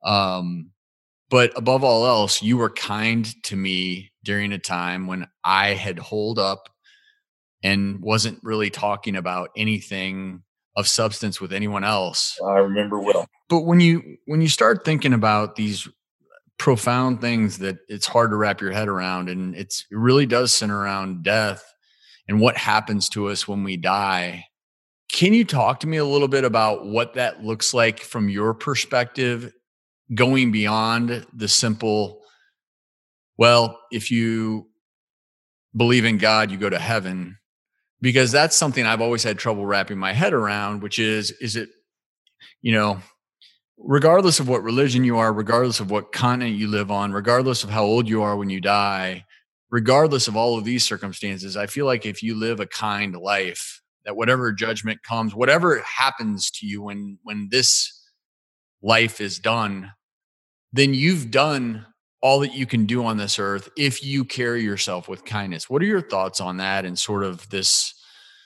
[0.05, 0.71] um
[1.31, 5.99] But above all else, you were kind to me during a time when I had
[5.99, 6.69] holed up
[7.63, 10.43] and wasn't really talking about anything
[10.77, 12.37] of substance with anyone else.
[12.45, 13.27] I remember well.
[13.49, 15.89] But when you when you start thinking about these
[16.59, 20.53] profound things that it's hard to wrap your head around and it's it really does
[20.53, 21.63] center around death
[22.31, 24.45] and what happens to us when we die.
[25.11, 28.55] Can you talk to me a little bit about what that looks like from your
[28.55, 29.53] perspective
[30.15, 32.21] going beyond the simple
[33.37, 34.69] well, if you
[35.75, 37.39] believe in God, you go to heaven
[38.03, 41.71] because that's something I've always had trouble wrapping my head around, which is, is it,
[42.61, 43.01] you know,
[43.79, 47.71] regardless of what religion you are, regardless of what continent you live on, regardless of
[47.71, 49.25] how old you are when you die,
[49.71, 53.81] regardless of all of these circumstances, I feel like if you live a kind life,
[54.05, 58.09] that whatever judgment comes, whatever happens to you when when this
[58.83, 59.93] life is done,
[60.73, 61.87] then you've done
[62.23, 65.71] all that you can do on this earth if you carry yourself with kindness.
[65.71, 67.95] What are your thoughts on that and sort of this?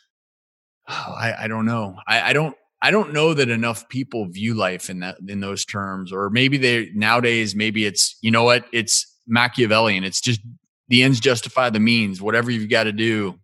[0.88, 1.96] I, I don't know.
[2.06, 5.64] I, I don't I don't know that enough people view life in that in those
[5.64, 10.04] terms, or maybe they nowadays maybe it's you know what it's Machiavellian.
[10.04, 10.40] It's just
[10.88, 12.20] the ends justify the means.
[12.20, 13.38] Whatever you've got to do,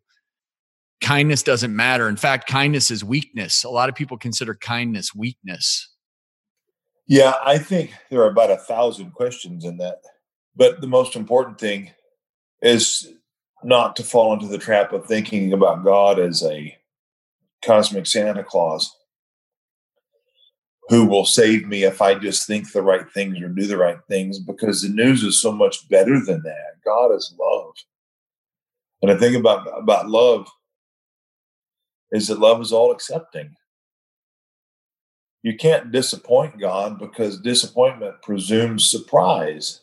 [1.00, 2.08] kindness doesn't matter.
[2.08, 3.64] In fact, kindness is weakness.
[3.64, 5.88] A lot of people consider kindness weakness.
[7.06, 9.98] Yeah, I think there are about a thousand questions in that.
[10.54, 11.90] But the most important thing
[12.62, 13.08] is
[13.64, 16.76] not to fall into the trap of thinking about God as a
[17.64, 18.94] cosmic Santa Claus
[20.90, 24.00] who will save me if I just think the right things or do the right
[24.08, 26.82] things, because the news is so much better than that.
[26.84, 27.74] God is love.
[29.00, 30.48] And the thing about, about love
[32.10, 33.54] is that love is all accepting.
[35.44, 39.82] You can't disappoint God because disappointment presumes surprise.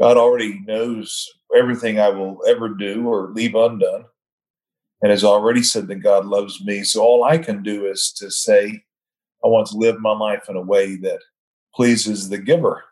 [0.00, 4.06] God already knows everything I will ever do or leave undone
[5.02, 6.82] and has already said that God loves me.
[6.82, 8.82] So all I can do is to say,
[9.46, 11.20] I want to live my life in a way that
[11.72, 12.82] pleases the giver.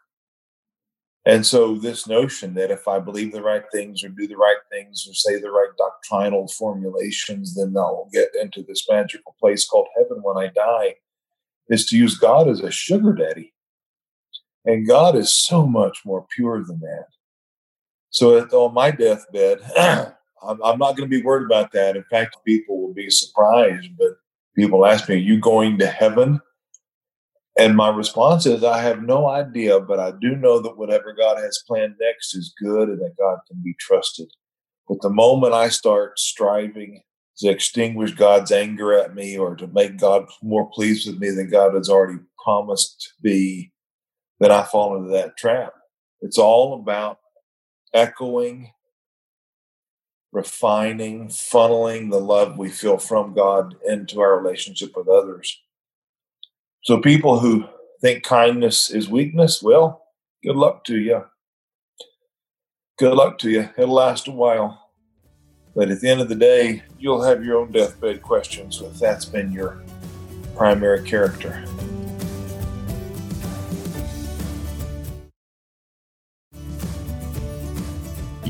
[1.27, 4.59] And so, this notion that if I believe the right things or do the right
[4.71, 9.89] things or say the right doctrinal formulations, then I'll get into this magical place called
[9.99, 10.95] heaven when I die,
[11.69, 13.53] is to use God as a sugar daddy.
[14.65, 17.07] And God is so much more pure than that.
[18.11, 21.97] So on my deathbed, I'm, I'm not going to be worried about that.
[21.97, 24.13] In fact, people will be surprised, but
[24.55, 26.41] people ask me, Are you going to heaven?
[27.57, 31.39] And my response is, I have no idea, but I do know that whatever God
[31.39, 34.29] has planned next is good and that God can be trusted.
[34.89, 37.03] But the moment I start striving
[37.39, 41.49] to extinguish God's anger at me or to make God more pleased with me than
[41.49, 43.73] God has already promised to be,
[44.41, 45.73] then I fall into that trap.
[46.21, 47.19] It's all about
[47.93, 48.73] echoing,
[50.35, 55.63] refining, funneling the love we feel from God into our relationship with others.
[56.83, 57.65] So, people who
[58.03, 60.03] think kindness is weakness, well,
[60.43, 61.25] good luck to you.
[62.99, 63.71] Good luck to you.
[63.79, 64.91] It'll last a while.
[65.75, 69.25] But at the end of the day, you'll have your own deathbed questions if that's
[69.25, 69.83] been your
[70.55, 71.65] primary character.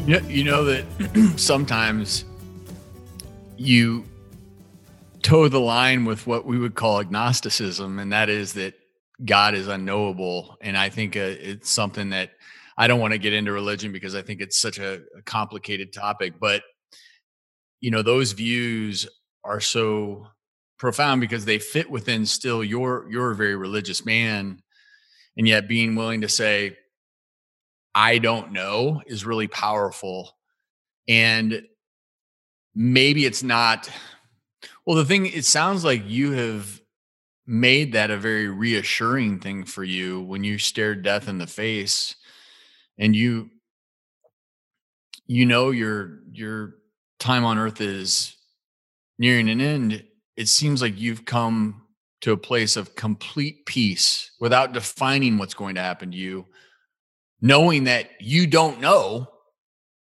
[0.07, 0.85] You know, you know that
[1.39, 2.27] sometimes
[3.57, 4.05] you
[5.23, 8.75] toe the line with what we would call agnosticism, and that is that
[9.25, 10.59] God is unknowable.
[10.61, 12.33] And I think uh, it's something that
[12.77, 15.91] I don't want to get into religion because I think it's such a, a complicated
[15.95, 16.35] topic.
[16.39, 16.63] But
[17.81, 19.09] you know, those views
[19.43, 20.27] are so
[20.79, 24.59] profound because they fit within still your you're a very religious man,
[25.39, 26.77] and yet being willing to say
[27.95, 30.37] I don't know is really powerful.
[31.07, 31.63] And
[32.75, 33.91] maybe it's not,
[34.85, 36.81] well, the thing, it sounds like you have
[37.47, 42.17] made that a very reassuring thing for you when you stared death in the face
[42.99, 43.51] and you,
[45.27, 46.75] you know, your, your
[47.19, 48.35] time on earth is
[49.19, 50.05] nearing an end.
[50.37, 51.83] It seems like you've come
[52.23, 56.47] to a place of complete peace without defining what's going to happen to you
[57.45, 59.29] knowing that you don't know,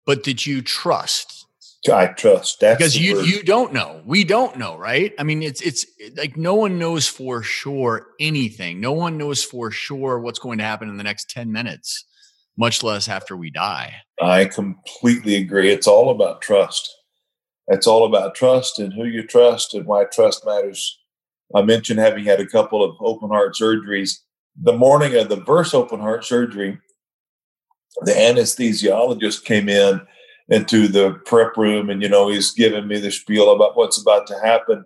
[0.05, 1.47] but that you trust.
[1.91, 2.59] I trust.
[2.59, 3.25] That's because you word.
[3.25, 4.03] you don't know.
[4.05, 5.13] We don't know, right?
[5.17, 5.83] I mean, it's it's
[6.15, 8.79] like no one knows for sure anything.
[8.79, 12.05] No one knows for sure what's going to happen in the next 10 minutes,
[12.55, 13.95] much less after we die.
[14.21, 15.71] I completely agree.
[15.71, 16.95] It's all about trust.
[17.67, 20.99] It's all about trust and who you trust and why trust matters.
[21.55, 24.19] I mentioned having had a couple of open heart surgeries
[24.59, 26.77] the morning of the first open heart surgery,
[28.01, 30.01] the anesthesiologist came in
[30.49, 34.27] into the prep room, and you know he's giving me the spiel about what's about
[34.27, 34.85] to happen,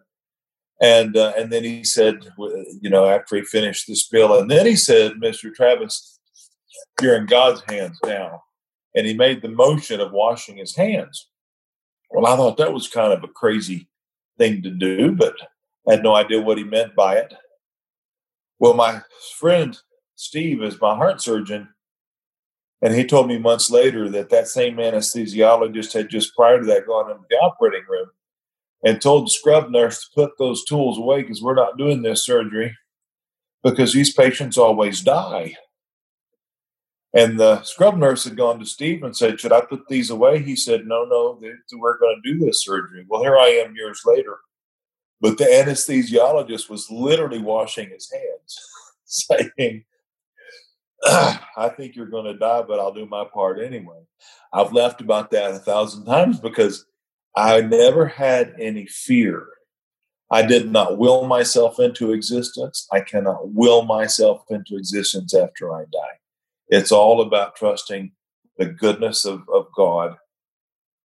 [0.82, 2.28] and uh, and then he said,
[2.82, 6.20] you know, after he finished the spiel, and then he said, "Mister Travis,
[7.01, 8.43] you're in God's hands now,"
[8.93, 11.30] and he made the motion of washing his hands.
[12.12, 13.89] Well, I thought that was kind of a crazy
[14.38, 15.36] thing to do, but
[15.88, 17.34] I had no idea what he meant by it.
[18.60, 19.01] Well, my
[19.38, 19.78] friend
[20.16, 21.70] Steve is my heart surgeon,
[22.82, 26.86] and he told me months later that that same anesthesiologist had just prior to that
[26.86, 28.09] gone into the operating room
[28.84, 32.26] and told the scrub nurse to put those tools away because we're not doing this
[32.26, 32.76] surgery
[33.63, 35.55] because these patients always die.
[37.15, 40.41] And the scrub nurse had gone to Steve and said, Should I put these away?
[40.43, 41.39] He said, No, no,
[41.73, 43.05] we're going to do this surgery.
[43.07, 44.38] Well, here I am years later.
[45.21, 48.59] But the anesthesiologist was literally washing his hands,
[49.05, 49.86] saying,
[51.58, 54.01] I think you're going to die, but I'll do my part anyway.
[54.51, 56.86] I've laughed about that a thousand times because
[57.36, 59.47] I never had any fear.
[60.32, 62.88] I did not will myself into existence.
[62.91, 66.20] I cannot will myself into existence after I die.
[66.70, 68.12] It's all about trusting
[68.58, 70.16] the goodness of, of God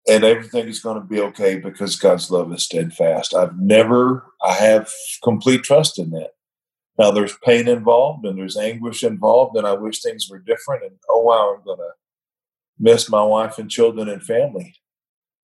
[0.08, 3.34] and everything is going to be okay because God's love is steadfast.
[3.34, 4.92] I've never, I have
[5.24, 6.32] complete trust in that.
[6.98, 10.84] Now there's pain involved and there's anguish involved, and I wish things were different.
[10.84, 11.90] And oh wow, I'm to
[12.80, 14.76] miss my wife and children and family,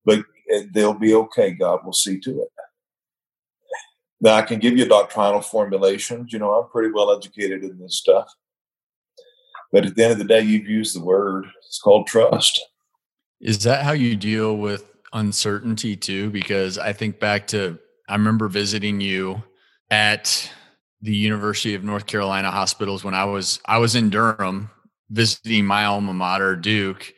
[0.05, 0.21] but
[0.51, 1.53] eh, they'll be okay.
[1.53, 2.49] God will see to it.
[4.21, 6.33] Now I can give you doctrinal formulations.
[6.33, 8.31] You know, I'm pretty well educated in this stuff.
[9.73, 11.47] But at the end of the day, you've used the word.
[11.67, 12.61] It's called trust.
[13.41, 16.31] Is that how you deal with uncertainty too?
[16.31, 17.79] Because I think back to,
[18.09, 19.43] I remember visiting you
[19.91, 20.53] at
[21.03, 24.71] the University of North Carolina hospitals when I was I was in Durham
[25.09, 27.13] visiting my alma mater, Duke,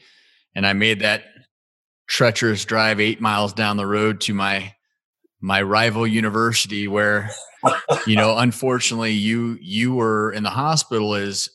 [0.55, 1.25] and I made that
[2.09, 4.75] treacherous drive eight miles down the road to my
[5.41, 7.31] my rival university where
[8.07, 11.51] you know unfortunately you you were in the hospital is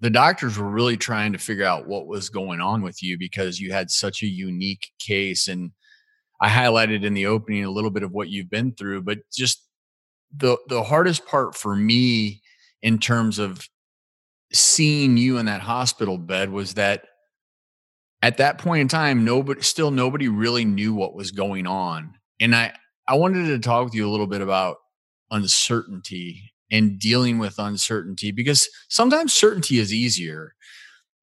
[0.00, 3.60] the doctors were really trying to figure out what was going on with you because
[3.60, 5.46] you had such a unique case.
[5.46, 5.72] And
[6.40, 9.69] i highlighted in the opening a little bit of what you've been through but just
[10.34, 12.42] the the hardest part for me
[12.82, 13.68] in terms of
[14.52, 17.04] seeing you in that hospital bed was that
[18.22, 22.14] at that point in time nobody still nobody really knew what was going on.
[22.40, 22.72] And i
[23.06, 24.76] i wanted to talk with you a little bit about
[25.30, 30.54] uncertainty and dealing with uncertainty because sometimes certainty is easier.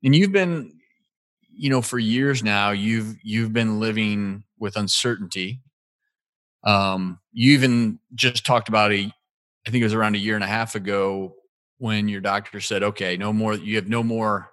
[0.03, 0.73] And you've been
[1.49, 5.61] you know for years now you've you've been living with uncertainty
[6.67, 9.11] um you even just talked about a
[9.65, 11.33] i think it was around a year and a half ago
[11.79, 14.51] when your doctor said okay no more you have no more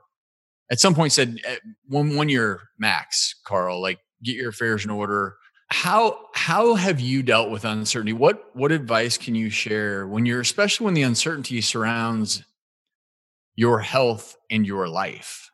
[0.71, 1.57] at some point said eh,
[1.89, 5.37] one one year max carl like get your affairs in order.
[5.69, 8.13] How how have you dealt with uncertainty?
[8.13, 12.43] What what advice can you share when you're especially when the uncertainty surrounds
[13.55, 15.51] your health and your life?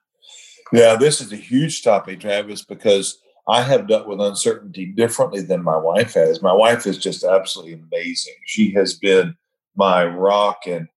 [0.73, 3.19] Yeah this is a huge topic travis because
[3.49, 6.43] i have dealt with uncertainty differently than my wife has.
[6.43, 8.35] My wife is just absolutely amazing.
[8.47, 9.37] She has been
[9.77, 10.89] my rock and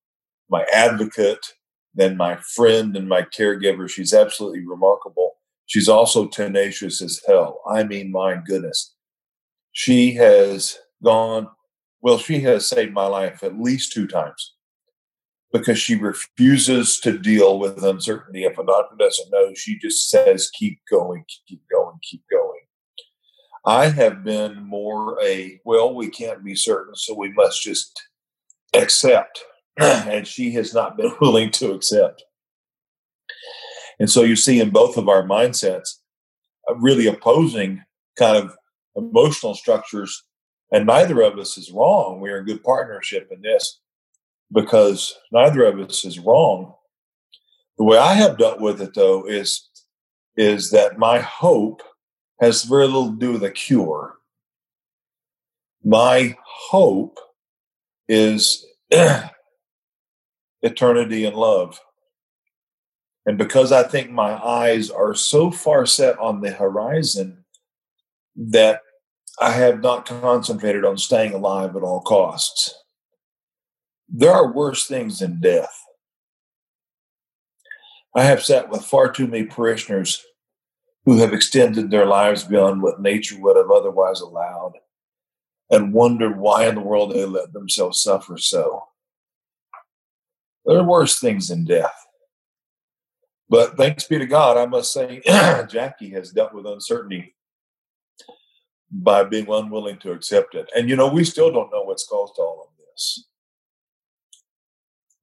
[0.50, 1.54] my advocate
[1.96, 3.90] then my friend and my caregiver.
[3.90, 5.34] She's absolutely remarkable.
[5.66, 7.62] She's also tenacious as hell.
[7.68, 8.96] I mean my goodness.
[9.72, 11.48] She has gone,
[12.02, 14.53] well, she has saved my life at least two times
[15.54, 18.44] because she refuses to deal with uncertainty.
[18.44, 22.60] If a doctor doesn't know, she just says, keep going, keep going, keep going.
[23.64, 28.02] I have been more a, well, we can't be certain, so we must just
[28.74, 29.46] accept.
[29.78, 32.24] and she has not been willing to accept.
[34.00, 36.00] And so you see in both of our mindsets,
[36.70, 37.84] uh, really opposing
[38.18, 38.56] kind of
[38.96, 40.24] emotional structures,
[40.72, 42.20] and neither of us is wrong.
[42.20, 43.80] We are in good partnership in this
[44.54, 46.74] because neither of us is wrong.
[47.78, 49.70] The way I have dealt with it, though, is
[50.36, 51.82] is that my hope
[52.42, 54.16] has very little to do with a cure.
[55.84, 57.20] My hope
[58.08, 58.66] is
[60.62, 61.80] eternity and love.
[63.26, 67.46] And because I think my eyes are so far set on the horizon
[68.36, 68.82] that
[69.40, 72.74] I have not concentrated on staying alive at all costs.
[74.10, 75.74] There are worse things than death.
[78.16, 80.24] I have sat with far too many parishioners
[81.06, 84.74] who have extended their lives beyond what nature would have otherwise allowed
[85.70, 88.84] and wondered why in the world they let themselves suffer so.
[90.66, 91.96] There are worse things than death.
[93.50, 97.36] But thanks be to God, I must say, Jackie has dealt with uncertainty
[98.90, 100.70] by being unwilling to accept it.
[100.76, 103.28] And you know, we still don't know what's caused all of this.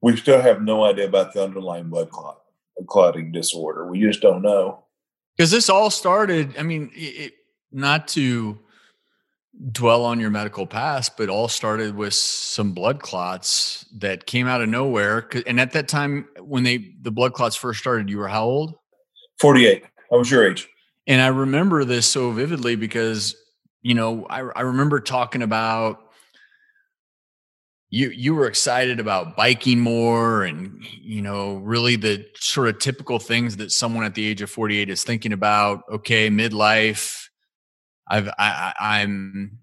[0.03, 2.41] We still have no idea about the underlying blood clot,
[2.87, 3.87] clotting disorder.
[3.87, 4.85] We just don't know.
[5.37, 7.35] Because this all started, I mean, it,
[7.73, 8.59] not to
[9.73, 14.63] dwell on your medical past, but all started with some blood clots that came out
[14.63, 15.29] of nowhere.
[15.47, 18.75] And at that time, when they the blood clots first started, you were how old?
[19.39, 19.85] Forty eight.
[20.13, 20.69] I was your age.
[21.07, 23.37] And I remember this so vividly because
[23.83, 26.10] you know I, I remember talking about
[27.91, 33.19] you you were excited about biking more and you know really the sort of typical
[33.19, 37.21] things that someone at the age of 48 is thinking about okay midlife
[38.11, 39.61] I've I, I'm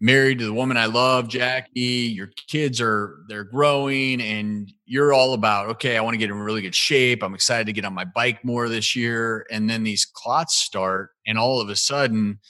[0.00, 1.80] married to the woman I love, Jackie.
[1.80, 5.96] Your kids are they're growing, and you're all about okay.
[5.96, 7.22] I want to get in really good shape.
[7.22, 11.10] I'm excited to get on my bike more this year, and then these clots start,
[11.26, 12.40] and all of a sudden,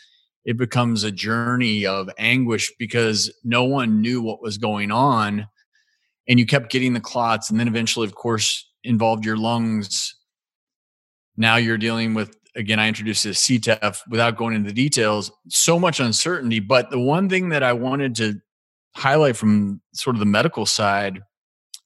[0.44, 5.46] it becomes a journey of anguish because no one knew what was going on,
[6.28, 10.14] and you kept getting the clots, and then eventually, of course, involved your lungs.
[11.36, 15.78] Now you're dealing with again, I introduced this CTEPH without going into the details, so
[15.78, 16.60] much uncertainty.
[16.60, 18.40] But the one thing that I wanted to
[18.94, 21.20] highlight from sort of the medical side,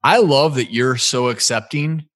[0.02, 2.06] I love that you're so accepting,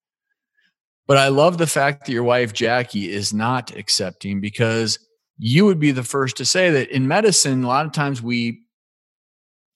[1.07, 4.99] but I love the fact that your wife, Jackie, is not accepting because
[5.43, 8.61] you would be the first to say that in medicine, a lot of times we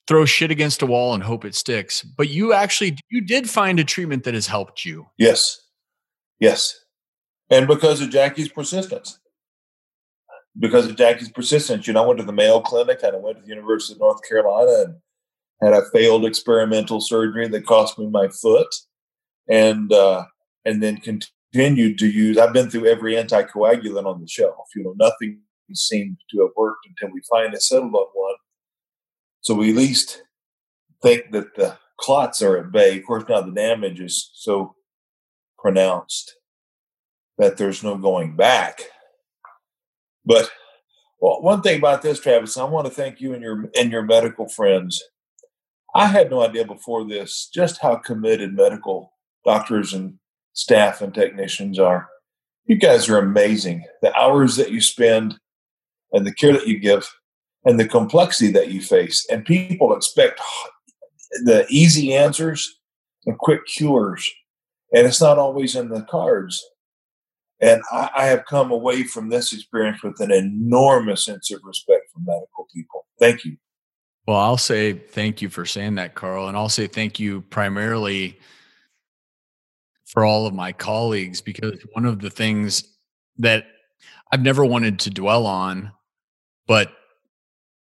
[0.06, 2.02] throw shit against a wall and hope it sticks.
[2.02, 5.06] But you actually you did find a treatment that has helped you.
[5.18, 5.60] Yes.
[6.38, 6.78] Yes
[7.50, 9.18] and because of Jackie's persistence.
[10.58, 13.36] Because of Jackie's persistence, you know, I went to the Mayo Clinic and I went
[13.36, 14.94] to the University of North Carolina and
[15.60, 18.68] had a failed experimental surgery that cost me my foot,
[19.48, 20.24] and uh,
[20.64, 22.38] and then continued to use.
[22.38, 24.68] I've been through every anticoagulant on the shelf.
[24.74, 25.40] You know, nothing
[25.74, 28.34] seemed to have worked until we finally settled on one.
[29.40, 30.22] So we at least
[31.02, 32.98] think that the clots are at bay.
[32.98, 34.74] Of course, now the damage is so
[35.58, 36.36] pronounced
[37.38, 38.80] that there's no going back.
[40.24, 40.50] But
[41.20, 44.02] well, one thing about this, Travis, I want to thank you and your and your
[44.02, 45.02] medical friends.
[45.94, 49.12] I had no idea before this just how committed medical
[49.44, 50.18] doctors and
[50.52, 52.08] staff and technicians are.
[52.66, 53.84] You guys are amazing.
[54.02, 55.38] The hours that you spend
[56.12, 57.08] and the care that you give
[57.64, 59.26] and the complexity that you face.
[59.30, 60.40] And people expect
[61.44, 62.78] the easy answers
[63.26, 64.30] and quick cures.
[64.94, 66.64] And it's not always in the cards.
[67.60, 72.02] And I, I, have come away from this experience with an enormous sense of respect
[72.12, 73.06] for medical people.
[73.18, 73.56] Thank you.
[74.26, 76.48] Well, I'll say thank you for saying that, Carl.
[76.48, 78.38] And I'll say thank you primarily
[80.04, 82.96] for all of my colleagues because one of the things
[83.38, 83.66] that
[84.32, 85.92] I've never wanted to dwell on,
[86.66, 86.92] but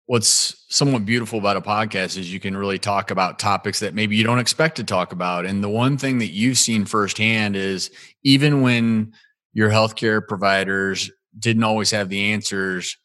[0.07, 4.17] what's somewhat beautiful about a podcast is you can really talk about topics that maybe
[4.17, 5.47] you don't expect to talk about.
[5.47, 7.91] And the one thing that you've seen firsthand is
[8.23, 9.13] even when
[9.53, 12.97] your healthcare providers didn't always have the answers.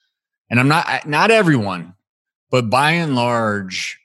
[0.50, 1.94] And I'm not not everyone,
[2.50, 4.00] but by and large,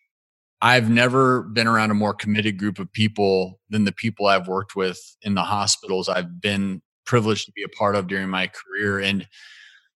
[0.60, 4.76] I've never been around a more committed group of people than the people I've worked
[4.76, 9.00] with in the hospitals I've been privileged to be a part of during my career.
[9.00, 9.26] And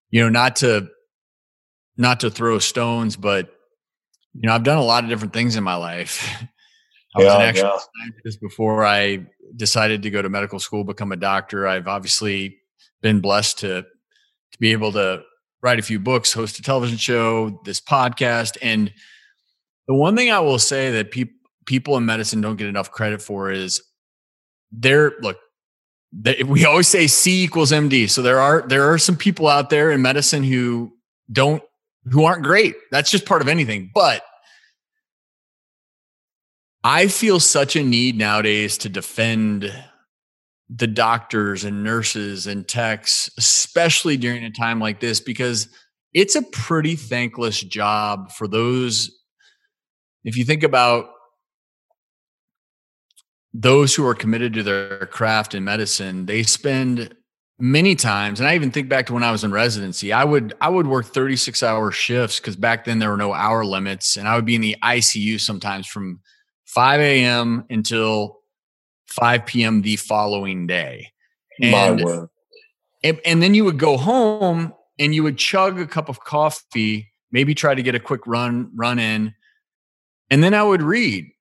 [0.09, 0.87] you know, not to
[1.97, 3.49] not to throw stones, but
[4.33, 6.23] you know, I've done a lot of different things in my life.
[7.15, 7.79] I was an actual yeah.
[8.03, 11.67] scientist before I decided to go to medical school, become a doctor.
[11.67, 12.57] I've obviously
[13.01, 13.81] been blessed to
[14.51, 15.23] to be able to
[15.63, 18.93] write a few books, host a television show, this podcast, and
[19.87, 21.33] the one thing I will say that people
[21.67, 23.83] people in medicine don't get enough credit for is
[24.71, 25.37] they're, Look,
[26.13, 28.09] we always say C equals MD.
[28.09, 30.93] So there are there are some people out there in medicine who
[31.31, 31.61] don't
[32.11, 32.75] who aren't great.
[32.91, 34.23] That's just part of anything, but
[36.83, 39.73] I feel such a need nowadays to defend
[40.69, 45.69] the doctors and nurses and techs, especially during a time like this, because
[46.13, 49.11] it's a pretty thankless job for those.
[50.23, 51.09] If you think about
[53.59, 57.15] those who are committed to their craft in medicine, they spend
[57.59, 60.53] many times and i even think back to when i was in residency i would
[60.61, 64.27] i would work 36 hour shifts because back then there were no hour limits and
[64.27, 66.19] i would be in the icu sometimes from
[66.67, 67.65] 5 a.m.
[67.69, 68.39] until
[69.07, 69.81] 5 p.m.
[69.81, 71.11] the following day.
[73.03, 76.19] And, and, and then you would go home and you would chug a cup of
[76.19, 79.33] coffee, maybe try to get a quick run run in,
[80.29, 81.31] and then I would read.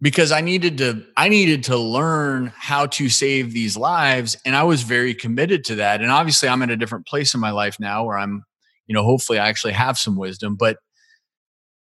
[0.00, 4.36] Because I needed to I needed to learn how to save these lives.
[4.44, 6.00] And I was very committed to that.
[6.00, 8.44] And obviously I'm in a different place in my life now where I'm
[8.86, 10.78] you know hopefully I actually have some wisdom but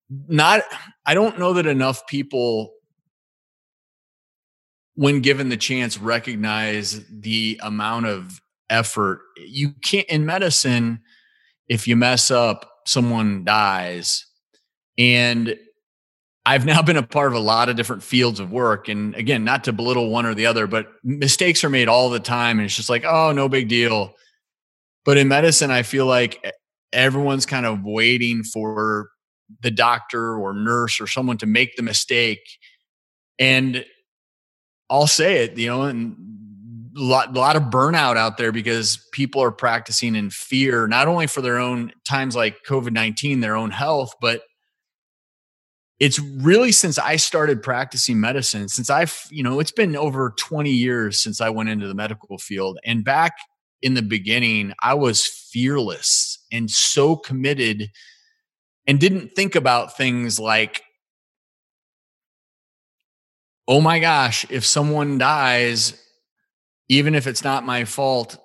[0.08, 0.62] not
[1.04, 2.72] I don't know that enough people
[4.94, 8.40] when given the chance recognize the amount of
[8.70, 9.20] effort.
[9.36, 11.00] You can't in medicine
[11.68, 14.24] if you mess up someone dies.
[14.96, 15.56] And
[16.46, 18.86] I've now been a part of a lot of different fields of work.
[18.86, 22.20] And again, not to belittle one or the other, but mistakes are made all the
[22.20, 22.60] time.
[22.60, 24.14] And it's just like, oh, no big deal.
[25.04, 26.54] But in medicine, I feel like
[26.92, 29.08] everyone's kind of waiting for
[29.62, 32.46] the doctor or nurse or someone to make the mistake.
[33.40, 33.84] And
[34.88, 36.16] I'll say it, you know, and
[36.96, 41.08] a lot, a lot of burnout out there because people are practicing in fear, not
[41.08, 44.42] only for their own times like COVID 19, their own health, but
[45.98, 50.70] it's really since I started practicing medicine, since I've, you know, it's been over 20
[50.70, 52.78] years since I went into the medical field.
[52.84, 53.32] And back
[53.80, 57.90] in the beginning, I was fearless and so committed
[58.86, 60.82] and didn't think about things like,
[63.66, 66.00] oh my gosh, if someone dies,
[66.88, 68.36] even if it's not my fault,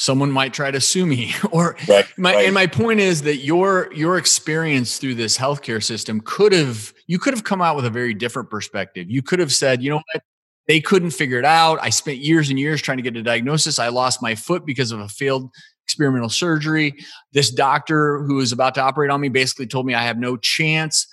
[0.00, 1.34] someone might try to sue me.
[1.52, 2.44] Or right, my right.
[2.44, 7.18] and my point is that your your experience through this healthcare system could have you
[7.18, 9.10] could have come out with a very different perspective.
[9.10, 10.22] You could have said you know what?
[10.68, 11.80] They couldn't figure it out.
[11.82, 13.80] I spent years and years trying to get a diagnosis.
[13.80, 15.50] I lost my foot because of a failed
[15.84, 16.94] experimental surgery.
[17.32, 20.36] This doctor who was about to operate on me basically told me i have no
[20.36, 21.06] chance.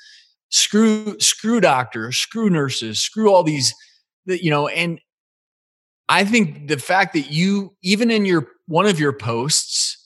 [0.49, 3.73] Screw screw doctors screw nurses screw all these
[4.27, 4.99] you know and
[6.09, 9.97] I think the fact that you, even in your one of your posts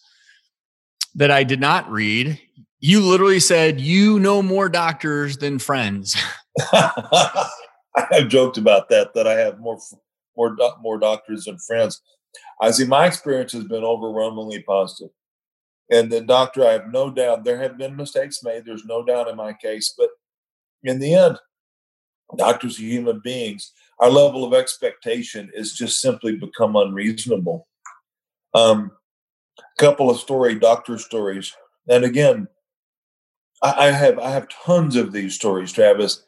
[1.16, 2.40] that I did not read,
[2.80, 6.16] you literally said you know more doctors than friends.
[6.74, 7.50] I
[8.12, 9.78] have joked about that that I have more
[10.36, 12.02] more more doctors than friends.
[12.62, 15.12] I see my experience has been overwhelmingly positive.
[15.92, 18.64] And the doctor, I have no doubt there have been mistakes made.
[18.66, 20.10] There's no doubt in my case, but
[20.84, 21.38] in the end,
[22.38, 27.68] doctors are human beings our level of expectation is just simply become unreasonable.
[28.54, 28.92] Um,
[29.78, 31.54] couple of story doctor stories,
[31.88, 32.48] and again,
[33.62, 36.24] I, I have I have tons of these stories, Travis.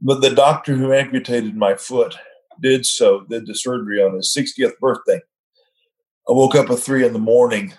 [0.00, 2.16] But the doctor who amputated my foot
[2.60, 5.20] did so, did the surgery on his 60th birthday.
[6.28, 7.72] I woke up at three in the morning.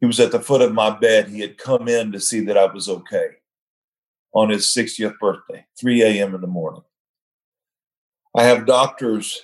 [0.00, 1.28] He was at the foot of my bed.
[1.28, 3.28] He had come in to see that I was okay
[4.34, 6.34] on his 60th birthday, 3 a.m.
[6.34, 6.82] in the morning.
[8.36, 9.42] I have doctors,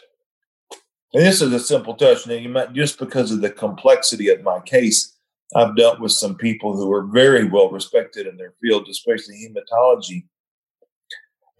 [1.15, 2.27] and this is a simple touch.
[2.27, 5.17] Now, you might just because of the complexity of my case,
[5.55, 10.25] I've dealt with some people who are very well respected in their field, especially hematology,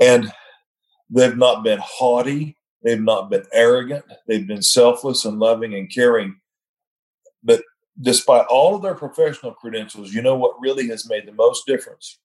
[0.01, 0.33] and
[1.09, 6.37] they've not been haughty, they've not been arrogant, they've been selfless and loving and caring.
[7.45, 7.63] But
[8.01, 12.19] despite all of their professional credentials, you know what really has made the most difference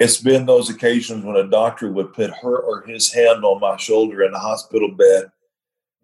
[0.00, 3.76] it's been those occasions when a doctor would put her or his hand on my
[3.76, 5.30] shoulder in a hospital bed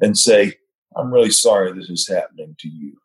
[0.00, 0.52] and say,
[0.94, 2.98] I'm really sorry this is happening to you.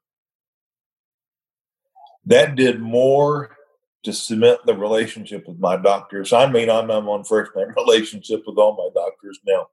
[2.26, 3.56] That did more
[4.04, 6.34] to cement the relationship with my doctors.
[6.34, 9.68] I mean, I'm, I'm on first name relationship with all my doctors now.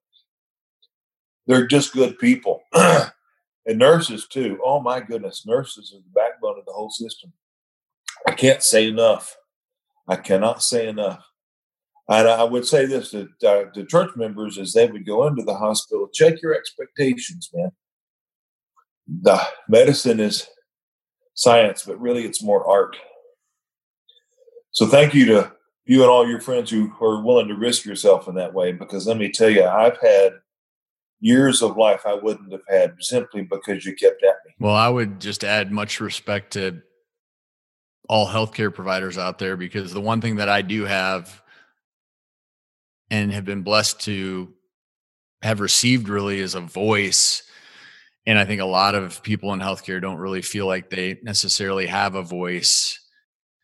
[1.49, 2.63] They're just good people.
[2.73, 3.11] and
[3.67, 4.61] nurses, too.
[4.65, 5.45] Oh, my goodness.
[5.45, 7.33] Nurses are the backbone of the whole system.
[8.27, 9.37] I can't say enough
[10.09, 11.23] I cannot say enough.
[12.09, 15.43] And I would say this to, uh, to church members as they would go into
[15.43, 17.71] the hospital check your expectations, man.
[19.07, 20.49] The medicine is
[21.35, 22.97] science, but really it's more art.
[24.71, 25.53] So thank you to
[25.85, 28.73] you and all your friends who are willing to risk yourself in that way.
[28.73, 30.33] Because let me tell you, I've had
[31.21, 34.55] years of life I wouldn't have had simply because you kept at me.
[34.59, 36.83] Well, I would just add much respect to
[38.09, 41.43] all healthcare providers out there because the one thing that I do have
[43.11, 44.53] and have been blessed to
[45.43, 47.43] have received really is a voice.
[48.27, 51.87] And I think a lot of people in healthcare don't really feel like they necessarily
[51.87, 52.99] have a voice.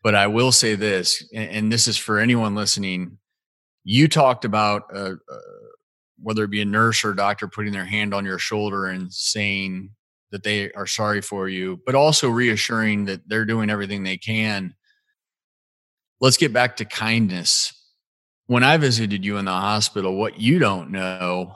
[0.03, 3.17] But I will say this, and this is for anyone listening.
[3.83, 5.39] You talked about uh, uh,
[6.21, 9.11] whether it be a nurse or a doctor putting their hand on your shoulder and
[9.11, 9.89] saying,
[10.35, 14.75] that they are sorry for you, but also reassuring that they're doing everything they can.
[16.19, 17.71] Let's get back to kindness.
[18.47, 21.55] When I visited you in the hospital, what you don't know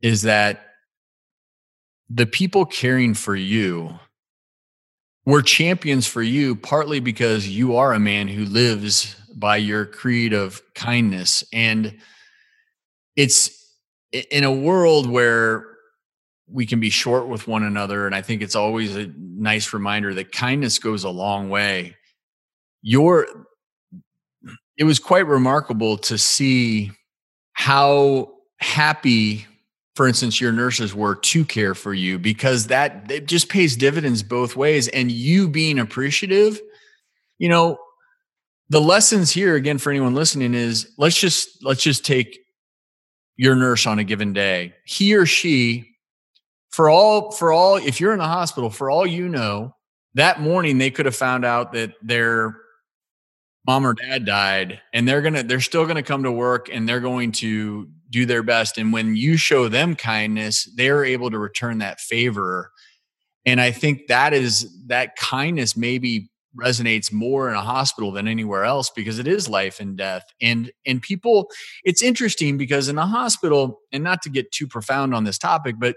[0.00, 0.66] is that
[2.08, 3.98] the people caring for you
[5.26, 10.32] were champions for you, partly because you are a man who lives by your creed
[10.32, 11.42] of kindness.
[11.52, 11.98] And
[13.16, 13.74] it's
[14.12, 15.73] in a world where
[16.54, 18.06] we can be short with one another.
[18.06, 21.96] And i think it's always a nice reminder that kindness goes a long way.
[22.80, 23.26] Your
[24.76, 26.92] it was quite remarkable to see
[27.52, 29.46] how happy
[29.96, 34.22] for instance your nurses were to care for you because that it just pays dividends
[34.22, 34.86] both ways.
[34.88, 36.60] And you being appreciative
[37.38, 37.78] you know
[38.68, 42.38] the lessons here again for anyone listening is let's just let's just take
[43.36, 44.72] your nurse on a given day.
[44.84, 45.93] He or she
[46.74, 49.72] for all for all if you're in the hospital for all you know
[50.14, 52.56] that morning they could have found out that their
[53.64, 56.98] mom or dad died and they're gonna they're still gonna come to work and they're
[56.98, 61.78] going to do their best and when you show them kindness they're able to return
[61.78, 62.72] that favor.
[63.46, 68.64] And i think that is that kindness maybe resonates more in a hospital than anywhere
[68.64, 70.24] else because it is life and death.
[70.40, 71.50] And and people
[71.84, 75.76] it's interesting because in a hospital and not to get too profound on this topic
[75.78, 75.94] but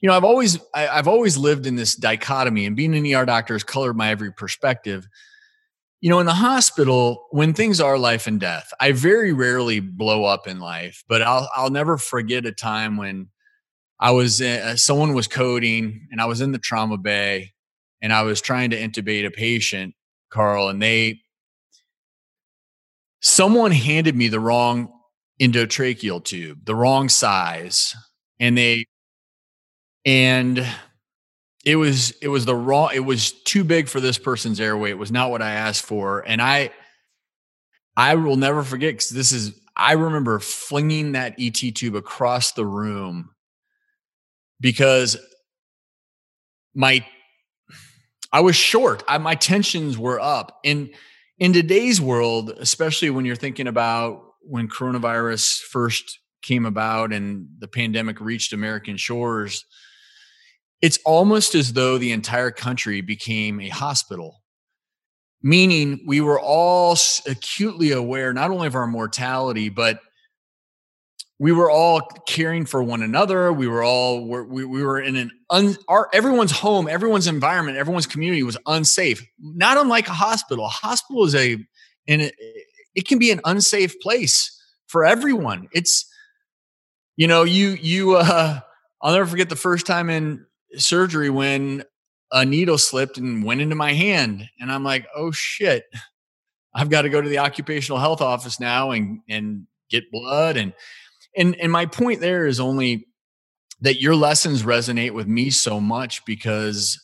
[0.00, 3.24] you know i've always I, have always lived in this dichotomy and being an er
[3.24, 5.06] doctor has colored my every perspective.
[6.00, 10.24] You know in the hospital when things are life and death i very rarely blow
[10.24, 13.28] up in life but i'll i'll never forget a time when
[13.98, 17.54] i was uh, someone was coding and i was in the trauma bay
[18.02, 19.94] and I was trying to intubate a patient,
[20.30, 21.20] Carl, and they
[23.20, 24.92] someone handed me the wrong
[25.40, 27.94] endotracheal tube, the wrong size,
[28.38, 28.86] and they
[30.06, 30.66] and
[31.64, 34.90] it was it was the wrong it was too big for this person's airway.
[34.90, 36.70] It was not what I asked for, and I
[37.96, 42.64] I will never forget because this is I remember flinging that ET tube across the
[42.64, 43.30] room
[44.60, 45.18] because
[46.74, 47.04] my
[48.32, 49.02] I was short.
[49.08, 50.58] I, my tensions were up.
[50.64, 50.90] And
[51.38, 57.68] in today's world, especially when you're thinking about when coronavirus first came about and the
[57.68, 59.64] pandemic reached American shores,
[60.86, 64.40] it's almost as though the entire country became a hospital.
[65.42, 69.98] Meaning, we were all acutely aware not only of our mortality, but
[71.40, 73.52] we were all caring for one another.
[73.52, 78.06] We were all we, we were in an un, our everyone's home, everyone's environment, everyone's
[78.06, 79.26] community was unsafe.
[79.40, 80.66] Not unlike a hospital.
[80.66, 81.54] A hospital is a
[82.06, 82.34] and it,
[82.94, 84.56] it can be an unsafe place
[84.86, 85.66] for everyone.
[85.72, 86.08] It's
[87.16, 88.60] you know you you uh,
[89.02, 91.84] I'll never forget the first time in surgery when
[92.32, 95.84] a needle slipped and went into my hand, and I'm like, oh shit,
[96.74, 100.72] I've got to go to the occupational health office now and and get blood and
[101.36, 103.06] and and my point there is only
[103.80, 107.00] that your lessons resonate with me so much because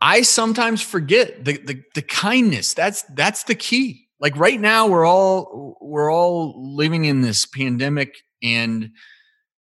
[0.00, 2.74] I sometimes forget the, the the kindness.
[2.74, 4.08] That's that's the key.
[4.18, 8.90] Like right now, we're all we're all living in this pandemic, and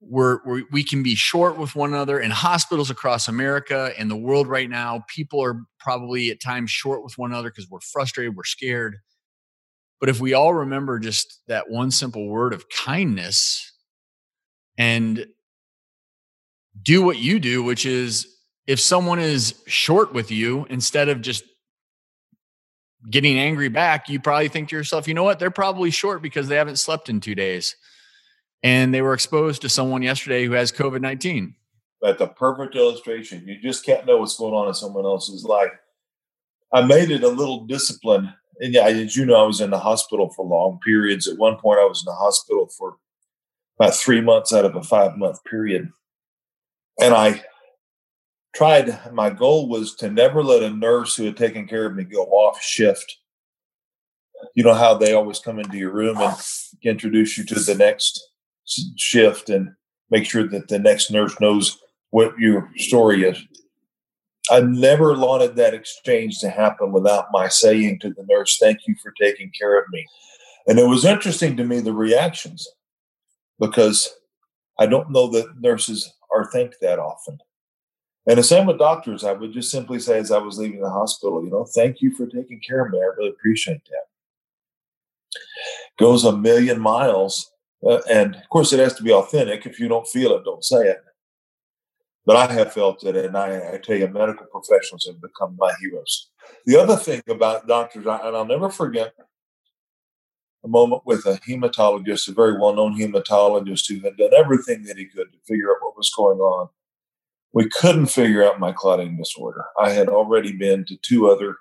[0.05, 2.19] we're, we're we can be short with one another.
[2.21, 7.05] In hospitals across America and the world right now, people are probably at times short
[7.05, 8.97] with one another because we're frustrated, we're scared.
[10.01, 13.73] But if we all remember just that one simple word of kindness
[14.77, 15.27] and
[16.83, 18.27] do what you do, which is
[18.67, 21.45] if someone is short with you, instead of just
[23.09, 25.39] getting angry back, you probably think to yourself, you know what?
[25.39, 27.77] They're probably short because they haven't slept in two days
[28.63, 31.55] and they were exposed to someone yesterday who has COVID 19.
[32.01, 33.47] That's a perfect illustration.
[33.47, 35.71] You just can't know what's going on in someone else's life.
[36.73, 38.33] I made it a little discipline
[38.63, 41.27] and yeah, as you know, I was in the hospital for long periods.
[41.27, 42.97] At one point, I was in the hospital for
[43.79, 45.91] about three months out of a five month period.
[47.01, 47.43] And I
[48.55, 52.05] tried, my goal was to never let a nurse who had taken care of me
[52.05, 53.19] go off shift.
[54.55, 56.37] You know how they always come into your room and
[56.85, 58.21] introduce you to the next
[58.97, 59.73] shift and
[60.11, 61.79] make sure that the next nurse knows
[62.11, 63.39] what your story is.
[64.51, 68.95] I never wanted that exchange to happen without my saying to the nurse, Thank you
[69.03, 70.07] for taking care of me.
[70.67, 72.69] And it was interesting to me the reactions
[73.61, 74.13] because
[74.79, 77.39] I don't know that nurses are thanked that often.
[78.27, 79.25] And the same with doctors.
[79.25, 82.15] I would just simply say, as I was leaving the hospital, you know, thank you
[82.15, 82.99] for taking care of me.
[82.99, 85.41] I really appreciate that.
[85.99, 87.52] Goes a million miles.
[87.87, 89.67] Uh, and of course, it has to be authentic.
[89.67, 91.03] If you don't feel it, don't say it
[92.25, 95.73] but I have felt it, and I, I tell you, medical professionals have become my
[95.81, 96.31] heroes.
[96.67, 99.15] The other thing about doctors, and I'll never forget
[100.65, 104.97] a moment with a hematologist, a very well known hematologist who had done everything that
[104.97, 106.69] he could to figure out what was going on.
[107.53, 109.65] We couldn't figure out my clotting disorder.
[109.79, 111.57] I had already been to two other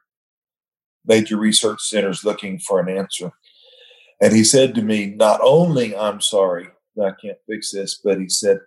[1.05, 3.31] major research centers looking for an answer.
[4.21, 8.19] And he said to me, Not only I'm sorry that I can't fix this, but
[8.19, 8.59] he said,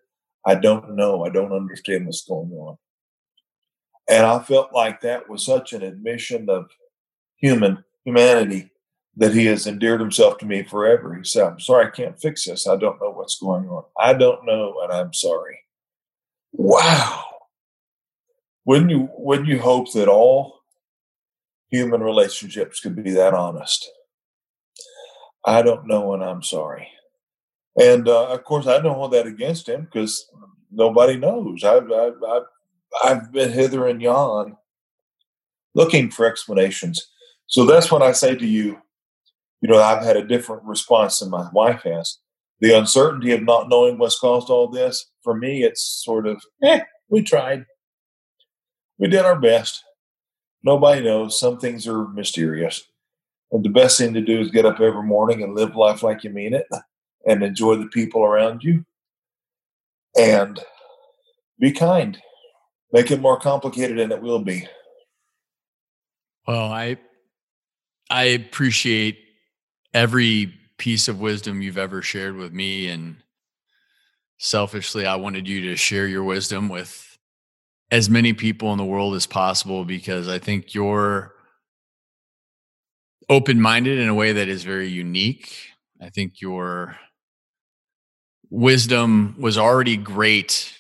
[0.45, 1.25] I don't know.
[1.25, 2.77] I don't understand what's going on.
[4.09, 6.71] And I felt like that was such an admission of
[7.37, 8.71] human humanity
[9.17, 11.15] that he has endeared himself to me forever.
[11.15, 12.67] He said, I'm sorry, I can't fix this.
[12.67, 13.85] I don't know what's going on.
[13.99, 15.61] I don't know, and I'm sorry.
[16.53, 17.25] Wow.
[18.67, 20.61] Wouldn't you wouldn't you hope that all
[21.71, 23.89] human relationships could be that honest?
[25.45, 26.89] I don't know, and I'm sorry.
[27.81, 30.29] And uh, of course, I don't hold that against him because
[30.71, 31.65] nobody knows.
[31.65, 32.43] I've, I've, I've,
[33.03, 34.57] I've been hither and yon
[35.75, 37.07] looking for explanations.
[37.47, 38.79] So that's when I say to you,
[39.61, 42.19] you know, I've had a different response than my wife has.
[42.61, 46.81] The uncertainty of not knowing what's caused all this, for me, it's sort of, eh,
[47.09, 47.67] we tried.
[48.99, 49.83] We did our best.
[50.63, 51.39] Nobody knows.
[51.39, 52.85] Some things are mysterious.
[53.53, 56.25] And the best thing to do is get up every morning and live life like
[56.25, 56.67] you mean it
[57.27, 58.85] and enjoy the people around you
[60.19, 60.59] and
[61.59, 62.19] be kind.
[62.93, 64.69] Make it more complicated than it will be.
[66.47, 66.99] Well, I
[68.11, 69.19] I appreciate
[69.93, 73.17] every piece of wisdom you've ever shared with me and
[74.39, 77.17] selfishly I wanted you to share your wisdom with
[77.91, 80.75] as many people in the world as possible because I think
[83.29, 85.53] you're open-minded in a way that is very unique.
[86.01, 86.97] I think your
[88.51, 90.79] wisdom was already great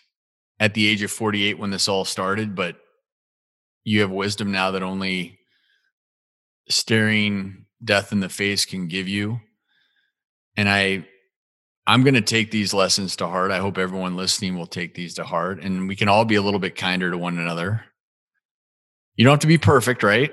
[0.60, 2.76] at the age of 48 when this all started, but
[3.84, 5.38] you have wisdom now that only
[6.68, 9.40] staring death in the face can give you.
[10.56, 11.06] And I
[11.86, 13.50] I'm going to take these lessons to heart.
[13.50, 16.42] I hope everyone listening will take these to heart and we can all be a
[16.42, 17.84] little bit kinder to one another.
[19.16, 20.32] You don't have to be perfect, right?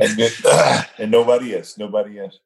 [0.00, 0.20] and,
[0.98, 1.78] and nobody is.
[1.78, 2.38] Nobody is.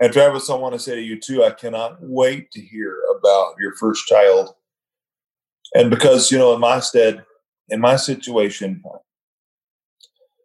[0.00, 3.54] And Travis, I want to say to you too, I cannot wait to hear about
[3.60, 4.54] your first child.
[5.74, 7.24] And because, you know, in my stead,
[7.68, 8.82] in my situation,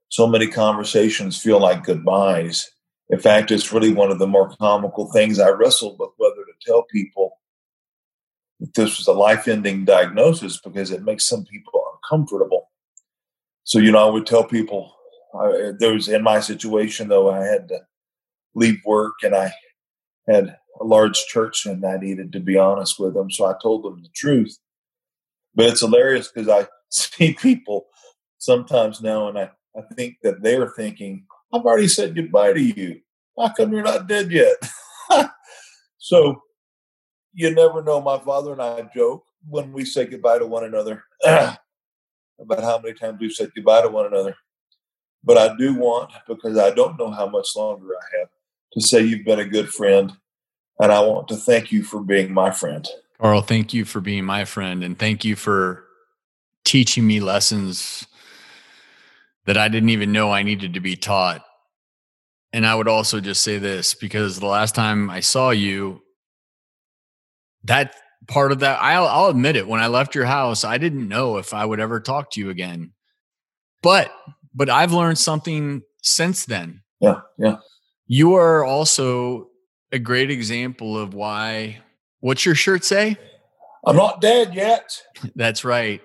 [0.10, 2.70] so many conversations feel like goodbyes.
[3.10, 6.54] In fact, it's really one of the more comical things I wrestled with whether to
[6.66, 7.38] tell people
[8.60, 12.70] that this was a life ending diagnosis because it makes some people uncomfortable.
[13.66, 14.96] So, you know, I would tell people,
[15.38, 17.82] I, there was in my situation, though, I had to
[18.54, 19.52] leave work and I
[20.28, 23.32] had a large church and I needed to be honest with them.
[23.32, 24.58] So I told them the truth.
[25.56, 27.88] But it's hilarious because I see people
[28.38, 33.02] sometimes now and I, I think that they're thinking, I've already said goodbye to you.
[33.38, 34.56] How come you're not dead yet?
[35.98, 36.42] so
[37.34, 38.00] you never know.
[38.00, 41.04] My father and I joke when we say goodbye to one another
[42.40, 44.36] about how many times we've said goodbye to one another.
[45.24, 48.30] But I do want, because I don't know how much longer I have,
[48.74, 50.12] to say you've been a good friend.
[50.80, 52.86] And I want to thank you for being my friend.
[53.20, 54.84] Carl, thank you for being my friend.
[54.84, 55.86] And thank you for
[56.66, 58.06] teaching me lessons
[59.46, 61.46] that I didn't even know I needed to be taught.
[62.52, 66.02] And I would also just say this because the last time I saw you,
[67.64, 67.96] that
[68.28, 69.68] part of that, I'll, I'll admit it.
[69.68, 72.50] When I left your house, I didn't know if I would ever talk to you
[72.50, 72.92] again.
[73.82, 74.12] But,
[74.54, 76.82] but I've learned something since then.
[77.00, 77.22] Yeah.
[77.38, 77.58] Yeah.
[78.08, 79.50] You are also
[79.92, 81.80] a great example of why.
[82.20, 83.18] What's your shirt say?
[83.86, 85.00] I'm not dead yet.
[85.36, 86.02] That's right.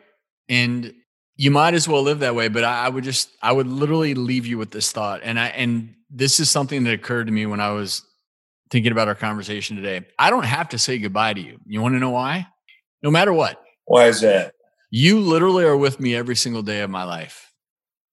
[0.49, 0.93] And
[1.37, 2.49] you might as well live that way.
[2.49, 5.21] But I, I would just, I would literally leave you with this thought.
[5.23, 8.03] And I, and this is something that occurred to me when I was
[8.71, 10.07] thinking about our conversation today.
[10.19, 11.59] I don't have to say goodbye to you.
[11.67, 12.47] You want to know why?
[13.03, 13.61] No matter what.
[13.85, 14.55] Why is that?
[14.91, 17.53] You literally are with me every single day of my life.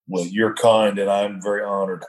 [0.07, 2.03] Well, you're kind and I'm very honored.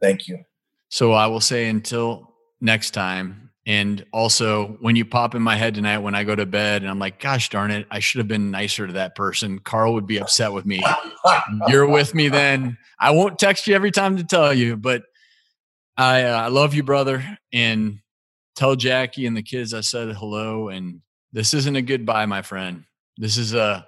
[0.00, 0.44] Thank you.
[0.88, 3.50] So I will say until next time.
[3.68, 6.90] And also, when you pop in my head tonight when I go to bed and
[6.90, 9.58] I'm like, gosh darn it, I should have been nicer to that person.
[9.58, 10.84] Carl would be upset with me.
[11.68, 12.78] You're with me then.
[13.00, 15.02] I won't text you every time to tell you, but
[15.96, 17.38] I, uh, I love you, brother.
[17.52, 18.00] And
[18.54, 20.68] tell Jackie and the kids I said hello.
[20.68, 21.00] And
[21.32, 22.84] this isn't a goodbye, my friend.
[23.16, 23.86] This is a,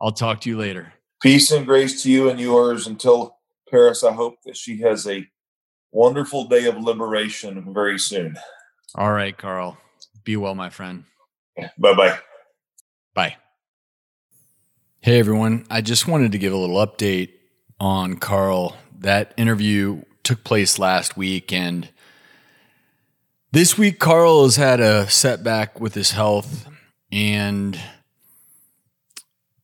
[0.00, 0.92] I'll talk to you later.
[1.22, 3.38] Peace and grace to you and yours until
[3.70, 4.04] Parris.
[4.04, 5.26] I hope that she has a
[5.92, 8.36] wonderful day of liberation very soon.
[8.94, 9.78] All right, Carl.
[10.24, 11.04] Be well, my friend.
[11.78, 12.18] Bye bye.
[13.14, 13.36] Bye.
[15.00, 15.64] Hey, everyone.
[15.70, 17.30] I just wanted to give a little update
[17.80, 18.76] on Carl.
[18.98, 21.88] That interview took place last week, and
[23.52, 26.68] this week, Carl has had a setback with his health,
[27.10, 27.80] and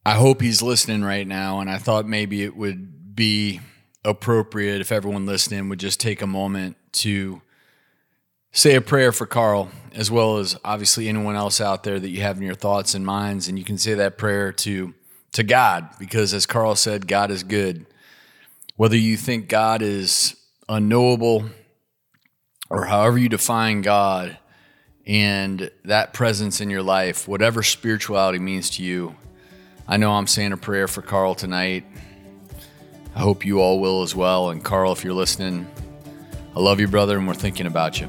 [0.06, 1.60] I hope he's listening right now.
[1.60, 3.60] And I thought maybe it would be
[4.04, 7.42] appropriate if everyone listening would just take a moment to
[8.52, 12.22] say a prayer for Carl, as well as obviously anyone else out there that you
[12.22, 13.48] have in your thoughts and minds.
[13.48, 14.94] And you can say that prayer to,
[15.32, 17.84] to God, because as Carl said, God is good.
[18.76, 20.36] Whether you think God is
[20.68, 21.44] unknowable
[22.70, 24.38] or however you define God
[25.06, 29.14] and that presence in your life, whatever spirituality means to you,
[29.86, 31.84] I know I'm saying a prayer for Carl tonight.
[33.14, 34.50] I hope you all will as well.
[34.50, 35.66] And Carl, if you're listening,
[36.56, 38.08] I love you, brother, and we're thinking about you.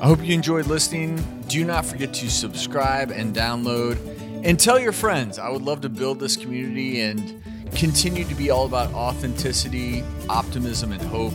[0.00, 1.16] I hope you enjoyed listening.
[1.48, 3.98] Do not forget to subscribe and download
[4.44, 5.38] and tell your friends.
[5.38, 7.42] I would love to build this community and
[7.74, 11.34] continue to be all about authenticity, optimism, and hope.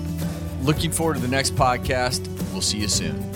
[0.62, 2.28] Looking forward to the next podcast.
[2.52, 3.34] We'll see you soon.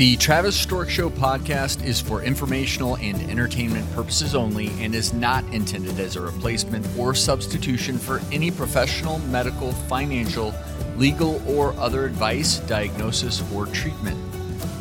[0.00, 5.44] The Travis Stork Show podcast is for informational and entertainment purposes only and is not
[5.52, 10.54] intended as a replacement or substitution for any professional, medical, financial,
[10.96, 14.18] legal, or other advice, diagnosis, or treatment.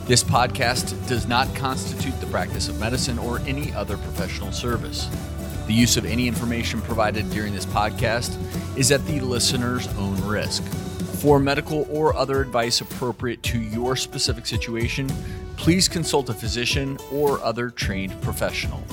[0.07, 5.09] This podcast does not constitute the practice of medicine or any other professional service.
[5.69, 8.35] The use of any information provided during this podcast
[8.75, 10.63] is at the listener's own risk.
[11.21, 15.07] For medical or other advice appropriate to your specific situation,
[15.57, 18.83] please consult a physician or other trained professional.